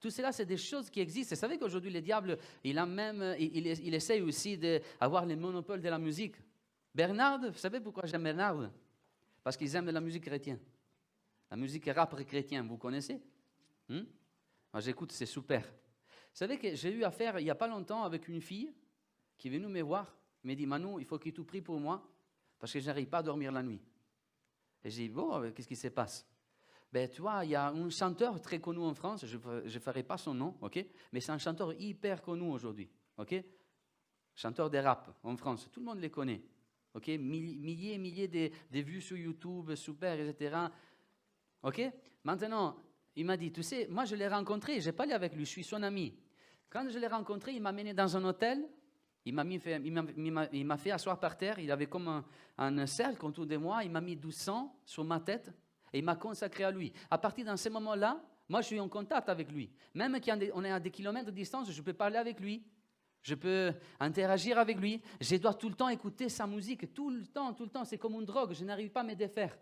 Tout 0.00 0.10
cela, 0.10 0.32
c'est 0.32 0.46
des 0.46 0.56
choses 0.56 0.90
qui 0.90 1.00
existent. 1.00 1.34
Vous 1.34 1.40
savez 1.40 1.58
qu'aujourd'hui, 1.58 1.90
le 1.90 2.00
diable, 2.00 2.38
il, 2.62 2.78
a 2.78 2.86
même, 2.86 3.34
il, 3.38 3.66
il, 3.66 3.94
essaye 3.94 4.20
aussi 4.22 4.56
d'avoir 4.56 5.26
le 5.26 5.36
monopole 5.36 5.80
de 5.80 5.88
la 5.88 5.98
musique. 5.98 6.36
Bernard, 6.94 7.40
vous 7.40 7.58
savez 7.58 7.80
pourquoi 7.80 8.06
j'aime 8.06 8.22
Bernard? 8.22 8.70
Parce 9.42 9.56
qu'ils 9.56 9.74
aiment 9.74 9.90
la 9.90 10.00
musique 10.00 10.24
chrétienne. 10.24 10.60
La 11.50 11.56
musique 11.56 11.86
rap 11.86 12.14
chrétienne, 12.24 12.66
vous 12.66 12.76
connaissez? 12.76 13.20
Hmm? 13.88 14.02
Moi, 14.72 14.80
j'écoute, 14.80 15.12
c'est 15.12 15.26
super. 15.26 15.62
Vous 15.62 16.44
savez 16.44 16.58
que 16.58 16.74
j'ai 16.74 16.92
eu 16.92 17.04
affaire 17.04 17.38
il 17.38 17.44
n'y 17.44 17.50
a 17.50 17.54
pas 17.54 17.68
longtemps 17.68 18.04
avec 18.04 18.28
une 18.28 18.40
fille 18.40 18.72
qui 19.36 19.48
est 19.48 19.50
venue 19.50 19.66
me 19.66 19.80
voir. 19.80 20.14
M'a 20.44 20.54
dit 20.54 20.66
Manu, 20.66 21.00
il 21.00 21.04
faut 21.04 21.18
que 21.18 21.30
tu 21.30 21.42
pries 21.42 21.62
pour 21.62 21.80
moi 21.80 22.06
parce 22.58 22.72
que 22.72 22.80
je 22.80 22.86
n'arrive 22.86 23.08
pas 23.08 23.18
à 23.18 23.22
dormir 23.22 23.50
la 23.50 23.62
nuit. 23.62 23.80
Et 24.84 24.90
j'ai 24.90 25.08
dit 25.08 25.14
Bon, 25.14 25.50
qu'est-ce 25.52 25.68
qui 25.68 25.76
se 25.76 25.88
passe? 25.88 26.26
Ben, 26.90 27.08
tu 27.08 27.20
vois, 27.20 27.44
il 27.44 27.50
y 27.50 27.54
a 27.54 27.68
un 27.68 27.90
chanteur 27.90 28.40
très 28.40 28.60
connu 28.60 28.80
en 28.80 28.94
France, 28.94 29.26
je 29.26 29.36
ne 29.36 29.78
ferai 29.78 30.02
pas 30.02 30.16
son 30.16 30.32
nom, 30.32 30.56
ok? 30.62 30.84
Mais 31.12 31.20
c'est 31.20 31.32
un 31.32 31.38
chanteur 31.38 31.74
hyper 31.78 32.22
connu 32.22 32.50
aujourd'hui. 32.50 32.88
ok? 33.18 33.44
Chanteur 34.34 34.70
de 34.70 34.78
rap 34.78 35.18
en 35.22 35.36
France, 35.36 35.68
tout 35.70 35.80
le 35.80 35.86
monde 35.86 35.98
les 35.98 36.10
connaît. 36.10 36.42
ok? 36.94 37.08
Milliers 37.08 37.94
et 37.94 37.98
milliers 37.98 38.28
de, 38.28 38.50
de, 38.70 38.80
vues 38.80 39.02
sur 39.02 39.18
YouTube, 39.18 39.74
super, 39.74 40.18
etc. 40.18 40.56
ok? 41.62 41.92
Maintenant, 42.24 42.76
il 43.16 43.26
m'a 43.26 43.36
dit, 43.36 43.52
tu 43.52 43.62
sais, 43.62 43.86
moi 43.90 44.06
je 44.06 44.16
l'ai 44.16 44.28
rencontré, 44.28 44.80
je 44.80 44.86
n'ai 44.86 44.92
pas 44.92 45.02
allé 45.02 45.12
avec 45.12 45.34
lui, 45.34 45.44
je 45.44 45.50
suis 45.50 45.64
son 45.64 45.82
ami. 45.82 46.14
Quand 46.70 46.88
je 46.88 46.98
l'ai 46.98 47.06
rencontré, 47.06 47.52
il 47.52 47.60
m'a 47.60 47.72
mené 47.72 47.92
dans 47.92 48.16
un 48.16 48.24
hôtel, 48.24 48.66
il 49.26 49.34
m'a 49.34 49.44
fait, 49.58 50.78
fait 50.78 50.90
asseoir 50.90 51.20
par 51.20 51.36
terre, 51.36 51.58
il 51.58 51.70
avait 51.70 51.86
comme 51.86 52.08
un, 52.08 52.24
un 52.56 52.86
cercle 52.86 53.26
autour 53.26 53.44
de 53.44 53.58
moi, 53.58 53.84
il 53.84 53.90
m'a 53.90 54.00
mis 54.00 54.16
du 54.16 54.32
sang 54.32 54.74
sur 54.86 55.04
ma 55.04 55.20
tête, 55.20 55.52
et 55.92 55.98
il 55.98 56.04
m'a 56.04 56.16
consacré 56.16 56.64
à 56.64 56.70
lui. 56.70 56.92
À 57.10 57.18
partir 57.18 57.50
de 57.50 57.56
ce 57.56 57.68
moment-là, 57.68 58.20
moi, 58.48 58.62
je 58.62 58.66
suis 58.66 58.80
en 58.80 58.88
contact 58.88 59.28
avec 59.28 59.50
lui. 59.52 59.70
Même 59.94 60.18
qu'on 60.20 60.64
est 60.64 60.70
à 60.70 60.80
des 60.80 60.90
kilomètres 60.90 61.26
de 61.26 61.30
distance, 61.32 61.70
je 61.70 61.82
peux 61.82 61.92
parler 61.92 62.16
avec 62.16 62.40
lui. 62.40 62.62
Je 63.22 63.34
peux 63.34 63.74
interagir 64.00 64.58
avec 64.58 64.78
lui. 64.78 65.02
Je 65.20 65.36
dois 65.36 65.54
tout 65.54 65.68
le 65.68 65.74
temps 65.74 65.88
écouter 65.88 66.28
sa 66.28 66.46
musique. 66.46 66.94
Tout 66.94 67.10
le 67.10 67.26
temps, 67.26 67.52
tout 67.52 67.64
le 67.64 67.70
temps. 67.70 67.84
C'est 67.84 67.98
comme 67.98 68.14
une 68.14 68.24
drogue. 68.24 68.54
Je 68.54 68.64
n'arrive 68.64 68.90
pas 68.90 69.00
à 69.00 69.04
me 69.04 69.14
défaire. 69.14 69.58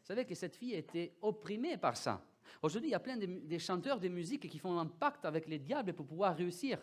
Vous 0.00 0.06
savez 0.06 0.24
que 0.24 0.34
cette 0.34 0.56
fille 0.56 0.74
était 0.74 1.14
opprimée 1.22 1.76
par 1.76 1.96
ça. 1.96 2.20
Aujourd'hui, 2.62 2.88
il 2.90 2.92
y 2.92 2.96
a 2.96 3.00
plein 3.00 3.16
de, 3.16 3.58
chanteurs 3.58 4.00
de 4.00 4.08
musique 4.08 4.48
qui 4.48 4.58
font 4.58 4.76
un 4.76 4.86
pacte 4.86 5.24
avec 5.24 5.46
les 5.46 5.58
diables 5.60 5.92
pour 5.92 6.06
pouvoir 6.06 6.36
réussir, 6.36 6.78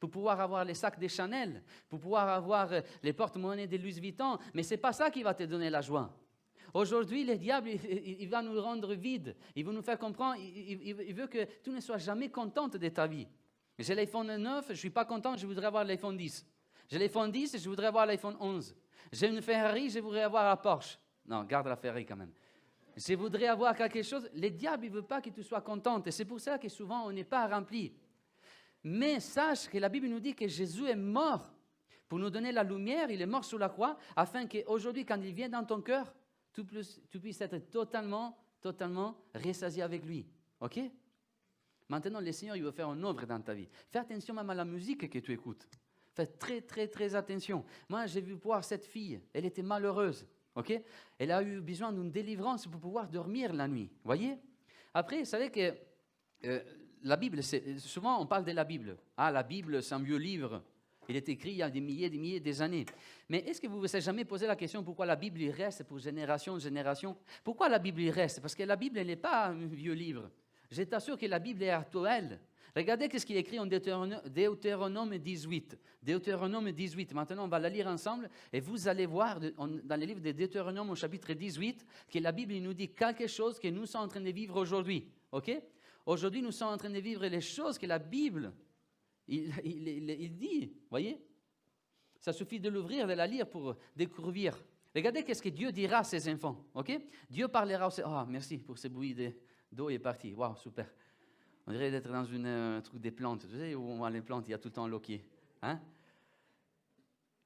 pour 0.00 0.10
pouvoir 0.10 0.40
avoir 0.40 0.64
les 0.64 0.74
sacs 0.74 0.98
des 0.98 1.08
Chanel, 1.08 1.62
pour 1.88 2.00
pouvoir 2.00 2.28
avoir 2.28 2.70
les 3.02 3.12
porte-monnaies 3.12 3.68
de 3.68 3.76
Louis 3.76 4.00
Vuitton. 4.00 4.36
Mais 4.52 4.64
ce 4.64 4.74
n'est 4.74 4.80
pas 4.80 4.92
ça 4.92 5.10
qui 5.10 5.22
va 5.22 5.32
te 5.32 5.44
donner 5.44 5.70
la 5.70 5.80
joie. 5.80 6.12
Aujourd'hui, 6.74 7.24
le 7.24 7.36
diable, 7.36 7.68
il, 7.68 8.28
va 8.28 8.40
nous 8.42 8.60
rendre 8.60 8.94
vides. 8.94 9.36
Il 9.54 9.64
veut 9.64 9.72
nous 9.72 9.82
faire 9.82 9.98
comprendre, 9.98 10.36
il, 10.40 11.14
veut 11.14 11.26
que 11.26 11.44
tu 11.62 11.70
ne 11.70 11.80
sois 11.80 11.98
jamais 11.98 12.30
contente 12.30 12.76
de 12.76 12.88
ta 12.88 13.06
vie. 13.06 13.28
J'ai 13.78 13.94
l'iPhone 13.94 14.36
9, 14.36 14.66
je 14.66 14.70
ne 14.72 14.76
suis 14.76 14.90
pas 14.90 15.04
content, 15.04 15.36
je 15.36 15.46
voudrais 15.46 15.66
avoir 15.66 15.84
l'iPhone 15.84 16.16
10. 16.16 16.46
J'ai 16.88 16.98
l'iPhone 16.98 17.30
10, 17.30 17.58
je 17.58 17.68
voudrais 17.68 17.86
avoir 17.86 18.06
l'iPhone 18.06 18.36
11. 18.40 18.74
J'ai 19.12 19.28
une 19.28 19.42
Ferrari, 19.42 19.90
je 19.90 19.98
voudrais 19.98 20.22
avoir 20.22 20.44
la 20.44 20.56
Porsche. 20.56 20.98
Non, 21.26 21.44
garde 21.44 21.66
la 21.66 21.76
Ferrari 21.76 22.06
quand 22.06 22.16
même. 22.16 22.32
Je 22.96 23.14
voudrais 23.14 23.46
avoir 23.46 23.74
quelque 23.74 24.02
chose. 24.02 24.28
Le 24.34 24.48
diable, 24.48 24.86
il 24.86 24.90
ne 24.90 24.96
veut 24.96 25.02
pas 25.02 25.20
que 25.20 25.30
tu 25.30 25.42
sois 25.42 25.60
contente. 25.60 26.06
Et 26.06 26.10
c'est 26.10 26.24
pour 26.24 26.40
ça 26.40 26.58
que 26.58 26.68
souvent, 26.68 27.06
on 27.06 27.12
n'est 27.12 27.24
pas 27.24 27.46
rempli. 27.46 27.92
Mais 28.84 29.20
sache 29.20 29.68
que 29.68 29.78
la 29.78 29.88
Bible 29.88 30.08
nous 30.08 30.20
dit 30.20 30.34
que 30.34 30.48
Jésus 30.48 30.86
est 30.86 30.96
mort 30.96 31.52
pour 32.08 32.18
nous 32.18 32.30
donner 32.30 32.52
la 32.52 32.62
lumière, 32.62 33.10
il 33.10 33.22
est 33.22 33.26
mort 33.26 33.44
sur 33.44 33.58
la 33.58 33.70
croix, 33.70 33.96
afin 34.16 34.46
qu'aujourd'hui, 34.46 35.06
quand 35.06 35.20
il 35.22 35.32
vient 35.32 35.48
dans 35.48 35.64
ton 35.64 35.80
cœur, 35.80 36.12
tu 36.52 36.64
puisses, 36.64 37.40
être 37.40 37.58
totalement, 37.70 38.36
totalement 38.60 39.16
rassasié 39.34 39.82
avec 39.82 40.04
lui. 40.04 40.26
OK? 40.60 40.80
Maintenant, 41.88 42.20
le 42.20 42.32
Seigneur, 42.32 42.56
il 42.56 42.62
veut 42.62 42.70
faire 42.70 42.92
une 42.92 43.04
œuvre 43.04 43.26
dans 43.26 43.40
ta 43.40 43.54
vie. 43.54 43.68
Fais 43.90 43.98
attention 43.98 44.34
même 44.34 44.48
à 44.50 44.54
la 44.54 44.64
musique 44.64 45.10
que 45.10 45.18
tu 45.18 45.32
écoutes. 45.32 45.66
Fais 46.14 46.26
très, 46.26 46.60
très, 46.60 46.88
très 46.88 47.14
attention. 47.14 47.64
Moi, 47.88 48.06
j'ai 48.06 48.20
vu 48.20 48.32
voir 48.32 48.64
cette 48.64 48.84
fille. 48.84 49.20
Elle 49.32 49.46
était 49.46 49.62
malheureuse. 49.62 50.26
OK? 50.54 50.72
Elle 51.18 51.30
a 51.30 51.42
eu 51.42 51.60
besoin 51.60 51.92
d'une 51.92 52.10
délivrance 52.10 52.66
pour 52.66 52.80
pouvoir 52.80 53.08
dormir 53.08 53.52
la 53.52 53.66
nuit. 53.66 53.90
Voyez? 54.04 54.38
Après, 54.92 55.20
vous 55.20 55.24
savez 55.24 55.50
que 55.50 55.74
euh, 56.44 56.60
la 57.02 57.16
Bible, 57.16 57.42
souvent 57.42 58.20
on 58.20 58.26
parle 58.26 58.44
de 58.44 58.52
la 58.52 58.64
Bible. 58.64 58.96
Ah, 59.16 59.30
la 59.30 59.42
Bible, 59.42 59.82
c'est 59.82 59.94
un 59.94 60.02
vieux 60.02 60.18
livre. 60.18 60.62
Il 61.12 61.16
est 61.16 61.28
écrit 61.28 61.50
il 61.50 61.56
y 61.56 61.62
a 61.62 61.68
des 61.68 61.82
milliers, 61.82 62.08
des 62.08 62.16
milliers, 62.16 62.40
des 62.40 62.62
années. 62.62 62.86
Mais 63.28 63.40
est-ce 63.40 63.60
que 63.60 63.66
vous 63.66 63.78
vous 63.78 63.96
êtes 63.96 64.02
jamais 64.02 64.24
posé 64.24 64.46
la 64.46 64.56
question 64.56 64.82
pourquoi 64.82 65.04
la 65.04 65.14
Bible 65.14 65.44
reste 65.50 65.84
pour 65.84 65.98
génération 65.98 66.58
génération? 66.58 67.14
Pourquoi 67.44 67.68
la 67.68 67.78
Bible 67.78 68.08
reste? 68.08 68.40
Parce 68.40 68.54
que 68.54 68.62
la 68.62 68.76
Bible 68.76 68.98
n'est 69.02 69.16
pas 69.16 69.48
un 69.48 69.66
vieux 69.66 69.92
livre. 69.92 70.30
Je 70.70 70.82
t'assure 70.84 71.18
que 71.18 71.26
la 71.26 71.38
Bible 71.38 71.64
est 71.64 71.68
actuelle. 71.68 72.40
Regardez 72.74 73.10
ce 73.18 73.26
qu'il 73.26 73.36
écrit 73.36 73.58
en 73.58 73.66
Deutéronome 73.66 75.18
18. 75.18 75.78
Deutéronome 76.02 76.72
18. 76.72 77.12
Maintenant, 77.12 77.44
on 77.44 77.48
va 77.48 77.58
la 77.58 77.68
lire 77.68 77.88
ensemble 77.88 78.30
et 78.50 78.60
vous 78.60 78.88
allez 78.88 79.04
voir 79.04 79.38
dans 79.38 79.66
le 80.00 80.06
livre 80.06 80.20
de 80.20 80.32
Deutéronome 80.32 80.88
au 80.88 80.94
chapitre 80.94 81.34
18 81.34 81.86
que 82.10 82.18
la 82.20 82.32
Bible 82.32 82.54
nous 82.54 82.72
dit 82.72 82.88
quelque 82.88 83.26
chose 83.26 83.58
que 83.58 83.68
nous 83.68 83.84
sommes 83.84 84.04
en 84.04 84.08
train 84.08 84.22
de 84.22 84.30
vivre 84.30 84.58
aujourd'hui. 84.58 85.10
Aujourd'hui, 86.06 86.40
nous 86.40 86.52
sommes 86.52 86.72
en 86.72 86.78
train 86.78 86.88
de 86.88 87.00
vivre 87.00 87.26
les 87.26 87.42
choses 87.42 87.76
que 87.76 87.84
la 87.84 87.98
Bible 87.98 88.50
il, 89.32 89.88
il, 89.88 90.36
dit. 90.36 90.72
Voyez 90.90 91.20
Ça 92.18 92.32
suffit 92.32 92.60
de 92.60 92.68
l'ouvrir, 92.68 93.06
de 93.06 93.12
la 93.12 93.26
lire 93.26 93.48
pour 93.48 93.76
découvrir. 93.94 94.56
Regardez 94.94 95.22
qu'est-ce 95.22 95.42
que 95.42 95.48
Dieu 95.48 95.72
dira 95.72 95.98
à 95.98 96.04
ses 96.04 96.32
enfants. 96.32 96.64
OK? 96.74 96.92
Dieu 97.30 97.48
parlera 97.48 97.86
aussi. 97.86 98.02
Ah, 98.04 98.26
merci 98.28 98.58
pour 98.58 98.78
ce 98.78 98.88
bruit 98.88 99.16
d'eau, 99.70 99.90
il 99.90 99.94
est 99.94 99.98
parti. 99.98 100.34
Waouh, 100.34 100.56
super. 100.56 100.86
On 101.66 101.72
dirait 101.72 101.90
d'être 101.90 102.10
dans 102.10 102.24
une, 102.24 102.46
un 102.46 102.80
truc 102.80 103.00
des 103.00 103.10
plantes. 103.10 103.46
Tu 103.48 103.56
sais, 103.56 103.74
où 103.74 103.82
on 103.82 103.96
voit 103.96 104.10
les 104.10 104.20
plantes, 104.20 104.46
il 104.48 104.50
y 104.50 104.54
a 104.54 104.58
tout 104.58 104.68
le 104.68 104.74
temps 104.74 104.86
l'eau 104.86 105.00
hein? 105.62 105.80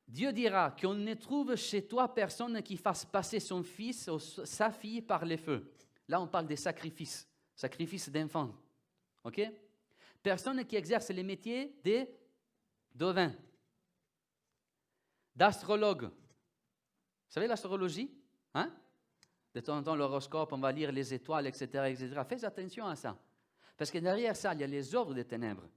Dieu 0.08 0.32
dira 0.32 0.70
qu'on 0.80 0.94
ne 0.94 1.14
trouve 1.14 1.56
chez 1.56 1.86
toi 1.86 2.12
personne 2.12 2.62
qui 2.62 2.76
fasse 2.76 3.04
passer 3.04 3.40
son 3.40 3.62
fils 3.62 4.08
ou 4.08 4.18
sa 4.18 4.70
fille 4.70 5.02
par 5.02 5.24
les 5.24 5.36
feux. 5.36 5.72
Là, 6.08 6.20
on 6.20 6.28
parle 6.28 6.46
des 6.46 6.56
sacrifices 6.56 7.28
sacrifice 7.56 8.10
d'enfants. 8.10 8.54
OK? 9.24 9.40
Personne 10.26 10.64
qui 10.64 10.74
exerce 10.74 11.10
les 11.10 11.22
métiers 11.22 11.72
des 11.84 12.12
devins, 12.92 13.32
d'astrologue. 15.36 16.06
Vous 16.06 17.28
savez 17.28 17.46
l'astrologie 17.46 18.10
hein? 18.52 18.74
De 19.54 19.60
temps 19.60 19.76
en 19.78 19.84
temps, 19.84 19.94
l'horoscope, 19.94 20.52
on 20.52 20.58
va 20.58 20.72
lire 20.72 20.90
les 20.90 21.14
étoiles, 21.14 21.46
etc., 21.46 21.66
etc. 21.92 22.22
Fais 22.28 22.44
attention 22.44 22.88
à 22.88 22.96
ça. 22.96 23.16
Parce 23.76 23.88
que 23.88 23.98
derrière 23.98 24.34
ça, 24.34 24.52
il 24.52 24.58
y 24.62 24.64
a 24.64 24.66
les 24.66 24.96
œuvres 24.96 25.14
des 25.14 25.24
ténèbres. 25.24 25.68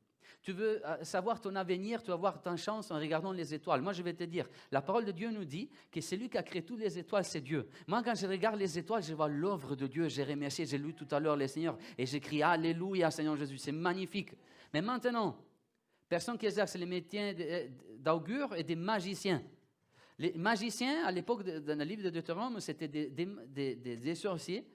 Tu 0.41 0.53
veux 0.53 0.85
euh, 0.85 1.03
savoir 1.03 1.41
ton 1.41 1.53
avenir, 1.55 2.01
tu 2.01 2.11
vas 2.11 2.15
voir 2.15 2.41
ta 2.41 2.55
chance 2.55 2.91
en 2.91 2.95
regardant 2.97 3.33
les 3.33 3.53
étoiles. 3.53 3.81
Moi, 3.81 3.91
je 3.91 4.01
vais 4.01 4.13
te 4.13 4.23
dire, 4.23 4.47
la 4.71 4.81
parole 4.81 5.03
de 5.03 5.11
Dieu 5.11 5.29
nous 5.31 5.43
dit 5.43 5.69
que 5.91 5.99
celui 5.99 6.29
qui 6.29 6.37
a 6.37 6.43
créé 6.43 6.61
toutes 6.61 6.79
les 6.79 6.97
étoiles, 6.97 7.25
c'est 7.25 7.41
Dieu. 7.41 7.67
Moi, 7.87 8.01
quand 8.03 8.15
je 8.15 8.25
regarde 8.25 8.57
les 8.57 8.79
étoiles, 8.79 9.03
je 9.03 9.13
vois 9.13 9.27
l'œuvre 9.27 9.75
de 9.75 9.87
Dieu. 9.87 10.07
J'ai 10.07 10.23
remercié, 10.23 10.65
j'ai 10.65 10.77
lu 10.77 10.93
tout 10.93 11.07
à 11.11 11.19
l'heure 11.19 11.35
les 11.35 11.49
Seigneurs 11.49 11.77
et 11.97 12.05
j'écris 12.05 12.41
Alléluia, 12.41 13.11
Seigneur 13.11 13.35
Jésus. 13.35 13.57
C'est 13.57 13.73
magnifique. 13.73 14.31
Mais 14.73 14.81
maintenant, 14.81 15.37
personne 16.07 16.37
qui 16.37 16.45
exerce 16.45 16.75
les 16.75 16.85
métiers 16.85 17.35
euh, 17.37 17.67
d'augure 17.97 18.55
et 18.55 18.63
des 18.63 18.77
magiciens. 18.77 19.43
Les 20.17 20.33
magiciens, 20.33 21.05
à 21.05 21.11
l'époque, 21.11 21.43
dans 21.43 21.77
le 21.77 21.85
livre 21.85 22.03
de 22.03 22.09
Deutéronome, 22.09 22.59
c'était 22.59 22.87
des 22.87 24.15
sorciers 24.15 24.65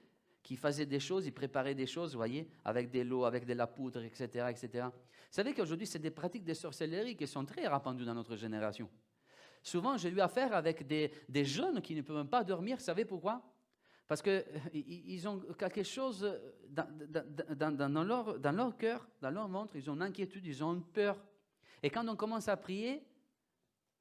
qui 0.45 0.55
faisaient 0.55 0.85
des 0.85 0.99
choses, 0.99 1.25
ils 1.25 1.33
préparaient 1.33 1.73
des 1.73 1.87
choses, 1.87 2.11
vous 2.11 2.19
voyez, 2.19 2.47
avec 2.63 2.91
de 2.91 3.01
l'eau, 3.01 3.25
avec 3.25 3.45
de 3.47 3.53
la 3.53 3.65
poudre, 3.65 4.03
etc. 4.03 4.45
etc. 4.51 4.85
Vous 4.85 4.91
savez 5.31 5.55
qu'aujourd'hui, 5.55 5.87
c'est 5.87 5.97
des 5.97 6.11
pratiques 6.11 6.45
de 6.45 6.53
sorcellerie 6.53 7.17
qui 7.17 7.25
sont 7.25 7.43
très 7.45 7.67
répandues 7.67 8.05
dans 8.05 8.13
notre 8.13 8.35
génération. 8.35 8.87
Souvent, 9.63 9.97
j'ai 9.97 10.09
eu 10.09 10.19
affaire 10.19 10.53
avec 10.53 10.85
des, 10.85 11.11
des, 11.27 11.43
jeunes 11.43 11.81
qui 11.81 11.95
ne 11.95 12.03
peuvent 12.03 12.27
pas 12.27 12.43
dormir. 12.43 12.77
Vous 12.77 12.83
savez 12.83 13.05
pourquoi? 13.05 13.41
Parce 14.07 14.21
qu'ils 14.21 15.27
ont 15.27 15.39
quelque 15.57 15.81
chose 15.81 16.31
dans, 16.69 18.03
leur, 18.03 18.77
cœur, 18.77 19.09
dans 19.19 19.31
leur 19.31 19.47
ventre, 19.47 19.75
ils 19.75 19.89
ont 19.89 19.95
une 19.95 20.03
inquiétude, 20.03 20.45
ils 20.45 20.63
ont 20.63 20.75
une 20.75 20.83
peur. 20.83 21.19
Et 21.81 21.89
quand 21.89 22.07
on 22.07 22.15
commence 22.15 22.47
à 22.49 22.55
prier, 22.55 23.03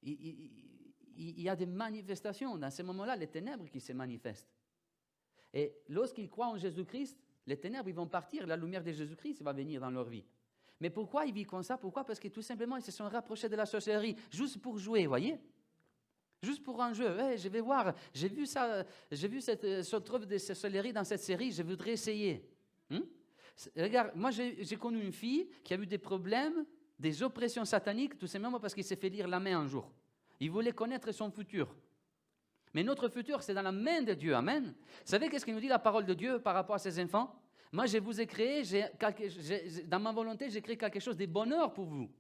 il 0.03 1.41
y 1.41 1.49
a 1.49 1.57
des 1.57 1.65
manifestations. 1.65 2.59
Dans 2.59 2.71
ces 2.71 2.83
moments-là, 2.83 3.17
les 3.17 3.29
ténèbres 3.29 3.67
qui 3.71 3.81
se 3.81 3.95
manifestent. 3.95 4.55
Et 5.55 5.73
lorsqu'ils 5.89 6.29
croient 6.29 6.49
en 6.49 6.59
Jésus-Christ, 6.59 7.17
les 7.47 7.57
ténèbres, 7.57 7.89
ils 7.89 7.95
vont 7.95 8.09
partir, 8.09 8.47
la 8.47 8.57
lumière 8.57 8.83
de 8.83 8.91
Jésus-Christ 8.91 9.41
va 9.43 9.53
venir 9.53 9.81
dans 9.81 9.91
leur 9.91 10.05
vie. 10.05 10.25
Mais 10.81 10.91
pourquoi 10.91 11.25
ils 11.25 11.33
vivent 11.33 11.47
comme 11.47 11.63
ça? 11.63 11.79
Pourquoi? 11.79 12.05
Parce 12.05 12.19
que 12.19 12.29
tout 12.29 12.43
simplement, 12.43 12.77
ils 12.77 12.83
se 12.83 12.91
sont 12.91 13.09
rapprochés 13.09 13.49
de 13.49 13.55
la 13.55 13.65
sorcellerie, 13.65 14.17
juste 14.31 14.61
pour 14.61 14.77
jouer, 14.79 15.07
voyez? 15.07 15.39
Juste 16.43 16.63
pour 16.63 16.83
un 16.83 16.93
jeu. 16.93 17.37
je 17.37 17.49
vais 17.49 17.61
voir, 17.61 17.95
j'ai 18.13 18.29
vu 18.29 18.45
ça, 18.45 18.85
j'ai 19.11 19.29
vu 19.29 19.41
cette, 19.41 19.83
cette 19.83 20.11
œuvre 20.11 20.27
de 20.27 20.37
sorcellerie 20.37 20.93
dans 20.93 21.05
cette 21.05 21.21
série, 21.21 21.53
je 21.53 21.63
voudrais 21.63 21.93
essayer. 21.93 22.47
Hmm? 22.91 23.01
Regarde, 23.77 24.11
moi 24.17 24.31
j'ai 24.33 24.77
connu 24.77 25.01
une 25.01 25.13
fille 25.13 25.49
qui 25.63 25.73
a 25.73 25.77
eu 25.77 25.87
des 25.87 25.99
problèmes, 25.99 26.67
des 26.99 27.23
oppressions 27.23 27.65
sataniques, 27.65 28.19
tout 28.19 28.27
simplement 28.27 28.59
parce 28.59 28.75
qu'il 28.75 28.85
s'est 28.85 28.97
fait 28.97 29.09
lire 29.09 29.29
la 29.29 29.39
main 29.39 29.61
un 29.61 29.67
jour. 29.67 29.91
Il 30.41 30.51
voulait 30.51 30.73
connaître 30.73 31.13
son 31.13 31.31
futur. 31.31 31.75
Mais 32.75 32.83
notre 32.83 33.09
futur, 33.09 33.43
c'est 33.43 33.55
dans 33.55 33.63
la 33.63 33.73
main 33.73 34.03
de 34.03 34.15
Dieu. 34.15 34.35
Amen. 34.35 34.65
Vous 34.65 35.11
savez 35.11 35.29
qu'est-ce 35.29 35.47
que 35.47 35.53
nous 35.53 35.61
dit 35.61 35.69
la 35.69 35.79
parole 35.79 36.05
de 36.05 36.15
Dieu 36.15 36.41
par 36.41 36.55
rapport 36.55 36.75
à 36.75 36.79
ses 36.79 37.03
enfants? 37.03 37.41
Moi, 37.73 37.87
je 37.87 37.99
vous 37.99 38.21
ai 38.21 38.27
créé, 38.27 38.63
dans 39.87 40.01
ma 40.01 40.13
volonté, 40.13 40.51
j'ai 40.51 40.61
créé 40.61 40.77
quelque 40.77 41.01
chose 41.01 41.17
de 41.17 41.27
bonheur 41.27 41.73
pour 41.73 41.87
vous. 41.87 42.11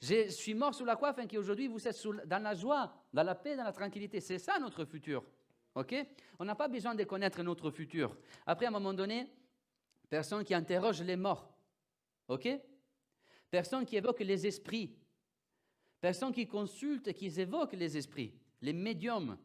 Je 0.00 0.28
suis 0.28 0.54
mort 0.54 0.74
sous 0.74 0.84
la 0.84 0.96
croix 0.96 1.10
afin 1.10 1.26
qu'aujourd'hui 1.26 1.68
vous 1.68 1.86
êtes 1.86 2.06
dans 2.26 2.42
la 2.42 2.54
joie, 2.54 2.92
dans 3.12 3.22
la 3.22 3.34
paix, 3.34 3.54
dans 3.54 3.64
la 3.64 3.72
tranquillité. 3.72 4.20
C'est 4.20 4.38
ça 4.38 4.58
notre 4.58 4.84
futur. 4.84 5.24
OK? 5.74 5.94
On 6.38 6.44
n'a 6.44 6.54
pas 6.54 6.68
besoin 6.68 6.94
de 6.94 7.04
connaître 7.04 7.42
notre 7.42 7.70
futur. 7.70 8.16
Après, 8.46 8.66
à 8.66 8.68
un 8.68 8.72
moment 8.72 8.94
donné, 8.94 9.26
personne 10.08 10.42
qui 10.42 10.54
interroge 10.54 11.02
les 11.02 11.16
morts. 11.16 11.52
OK? 12.28 12.48
Personne 13.50 13.84
qui 13.84 13.96
évoque 13.96 14.20
les 14.20 14.46
esprits. 14.46 14.96
Personne 16.00 16.32
qui 16.32 16.46
consulte, 16.46 17.12
qui 17.12 17.26
évoque 17.40 17.74
les 17.74 17.96
esprits. 17.96 18.32
Les 18.62 18.72
médiums. 18.72 19.36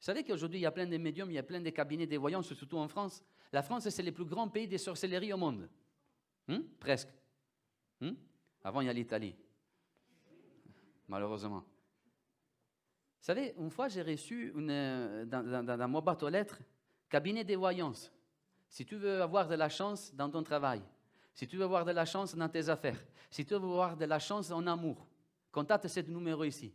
Vous 0.00 0.04
savez 0.04 0.22
qu'aujourd'hui, 0.22 0.60
il 0.60 0.62
y 0.62 0.66
a 0.66 0.70
plein 0.70 0.86
de 0.86 0.96
médiums, 0.96 1.30
il 1.30 1.34
y 1.34 1.38
a 1.38 1.42
plein 1.42 1.60
de 1.60 1.70
cabinets 1.70 2.06
de 2.06 2.16
voyance, 2.16 2.52
surtout 2.52 2.78
en 2.78 2.86
France. 2.86 3.22
La 3.52 3.62
France, 3.62 3.88
c'est 3.88 4.02
le 4.02 4.12
plus 4.12 4.24
grand 4.24 4.48
pays 4.48 4.68
des 4.68 4.78
sorcelleries 4.78 5.32
au 5.32 5.36
monde. 5.36 5.68
Hmm? 6.46 6.60
Presque. 6.78 7.08
Hmm? 8.00 8.12
Avant, 8.62 8.80
il 8.80 8.86
y 8.86 8.90
a 8.90 8.92
l'Italie. 8.92 9.34
Malheureusement. 11.08 11.64
Vous 13.20 13.24
savez, 13.24 13.54
une 13.58 13.70
fois, 13.70 13.88
j'ai 13.88 14.02
reçu 14.02 14.52
dans, 14.54 15.66
dans, 15.66 15.88
mon 15.88 16.00
bateau 16.00 16.28
lettres, 16.28 16.60
cabinet 17.08 17.42
de 17.42 17.56
voyance. 17.56 18.12
Si 18.68 18.86
tu 18.86 18.96
veux 18.96 19.20
avoir 19.20 19.48
de 19.48 19.56
la 19.56 19.68
chance 19.68 20.14
dans 20.14 20.30
ton 20.30 20.44
travail, 20.44 20.80
si 21.34 21.48
tu 21.48 21.56
veux 21.56 21.64
avoir 21.64 21.84
de 21.84 21.90
la 21.92 22.04
chance 22.04 22.36
dans 22.36 22.48
tes 22.48 22.68
affaires, 22.68 22.98
si 23.30 23.44
tu 23.44 23.54
veux 23.54 23.56
avoir 23.56 23.96
de 23.96 24.04
la 24.04 24.20
chance 24.20 24.50
en 24.52 24.64
amour, 24.66 25.08
contacte 25.50 25.88
ce 25.88 26.00
numéro 26.00 26.44
ici. 26.44 26.72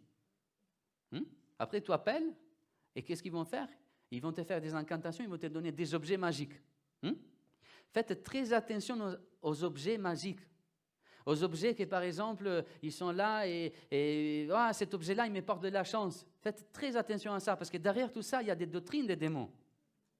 Hmm? 1.11 1.23
Après, 1.57 1.79
tu 1.79 1.91
appelles, 1.93 2.35
et 2.95 3.01
qu'est-ce 3.01 3.21
qu'ils 3.21 3.31
vont 3.31 3.45
faire? 3.45 3.67
Ils 4.11 4.21
vont 4.21 4.31
te 4.31 4.43
faire 4.43 4.61
des 4.61 4.73
incantations, 4.73 5.23
ils 5.23 5.29
vont 5.29 5.37
te 5.37 5.47
donner 5.47 5.71
des 5.71 5.93
objets 5.95 6.17
magiques. 6.17 6.53
Hmm? 7.01 7.13
Faites 7.91 8.23
très 8.23 8.53
attention 8.53 9.17
aux, 9.41 9.63
objets 9.63 9.97
magiques. 9.97 10.39
Aux 11.25 11.43
objets 11.43 11.73
qui, 11.73 11.85
par 11.85 12.01
exemple, 12.01 12.63
ils 12.81 12.91
sont 12.91 13.11
là 13.11 13.47
et, 13.47 14.47
ah, 14.51 14.73
cet 14.73 14.93
objet-là, 14.93 15.25
il 15.25 15.31
me 15.31 15.41
porte 15.41 15.63
de 15.63 15.69
la 15.69 15.83
chance. 15.83 16.25
Faites 16.41 16.71
très 16.71 16.95
attention 16.95 17.33
à 17.33 17.39
ça, 17.39 17.55
parce 17.55 17.69
que 17.69 17.77
derrière 17.77 18.11
tout 18.11 18.21
ça, 18.21 18.41
il 18.41 18.47
y 18.47 18.51
a 18.51 18.55
des 18.55 18.65
doctrines 18.65 19.07
des 19.07 19.15
démons. 19.15 19.49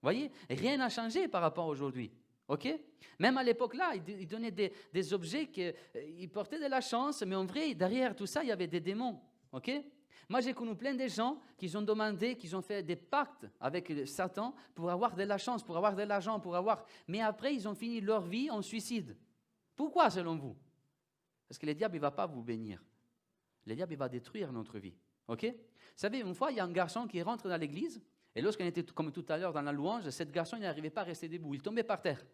voyez? 0.02 0.32
Rien 0.50 0.78
n'a 0.78 0.90
changé 0.90 1.28
par 1.28 1.42
rapport 1.42 1.66
à 1.66 1.70
aujourd'hui. 1.70 2.12
OK? 2.48 2.68
Même 3.20 3.38
à 3.38 3.44
l'époque-là, 3.44 3.94
ils 3.96 4.28
donnaient 4.28 4.52
des, 4.52 4.72
des 4.92 5.14
objets 5.14 5.48
qui 5.48 5.64
euh, 5.64 6.28
portaient 6.32 6.60
de 6.60 6.68
la 6.68 6.82
chance, 6.82 7.24
mais 7.24 7.36
en 7.36 7.46
vrai, 7.46 7.74
derrière 7.74 8.16
tout 8.16 8.26
ça, 8.26 8.44
il 8.44 8.50
y 8.50 8.52
avait 8.52 8.68
des 8.68 8.82
démons. 8.82 9.20
OK? 9.52 9.72
Moi, 10.30 10.42
j'ai 10.42 10.54
connu 10.54 10.76
plein 10.76 10.94
de 10.94 11.08
gens 11.08 11.40
qui 11.58 11.76
ont 11.76 11.82
demandé, 11.82 12.36
qui 12.36 12.54
ont 12.56 12.62
fait 12.62 12.82
des 12.82 12.96
pactes 12.96 13.46
avec 13.60 13.92
Satan 14.08 14.56
pour 14.74 14.90
avoir 14.90 15.16
de 15.16 15.24
la 15.24 15.38
chance, 15.38 15.64
pour 15.64 15.78
avoir 15.78 15.96
de 15.96 16.04
l'argent, 16.04 16.40
pour 16.40 16.56
avoir. 16.56 16.86
Mais 17.08 17.22
après, 17.22 17.54
ils 17.54 17.68
ont 17.68 17.76
fini 17.76 18.02
leur 18.02 18.22
vie 18.22 18.50
en 18.50 18.62
suicide. 18.62 19.16
Pourquoi, 19.76 20.10
selon 20.10 20.38
vous? 20.38 20.56
Parce 21.48 21.58
que 21.58 21.66
le 21.66 21.74
diable, 21.74 21.96
il 21.96 22.00
ne 22.00 22.04
va 22.04 22.12
pas 22.12 22.26
vous 22.26 22.42
bénir. 22.42 22.84
Le 23.66 23.76
diable, 23.76 23.94
il 23.94 23.98
va 23.98 24.10
détruire 24.10 24.52
notre 24.52 24.80
vie. 24.80 24.96
OK? 25.28 25.46
Vous 25.46 25.54
savez, 25.96 26.20
une 26.20 26.34
fois, 26.34 26.52
il 26.52 26.58
y 26.58 26.60
a 26.60 26.64
un 26.64 26.72
garçon 26.72 27.08
qui 27.08 27.22
rentre 27.22 27.48
dans 27.48 27.58
l'église, 27.58 28.02
et 28.36 28.42
lorsqu'on 28.42 28.66
était, 28.66 28.84
comme 28.84 29.12
tout 29.12 29.26
à 29.30 29.38
l'heure, 29.38 29.54
dans 29.54 29.62
la 29.62 29.72
louange, 29.72 30.10
cet 30.10 30.32
garçon, 30.32 30.58
il 30.58 30.64
n'arrivait 30.64 30.90
pas 30.90 31.02
à 31.02 31.06
rester 31.06 31.30
debout. 31.30 31.54
Il 31.54 31.62
tombait 31.62 31.84
par 31.84 32.02
terre. 32.02 32.26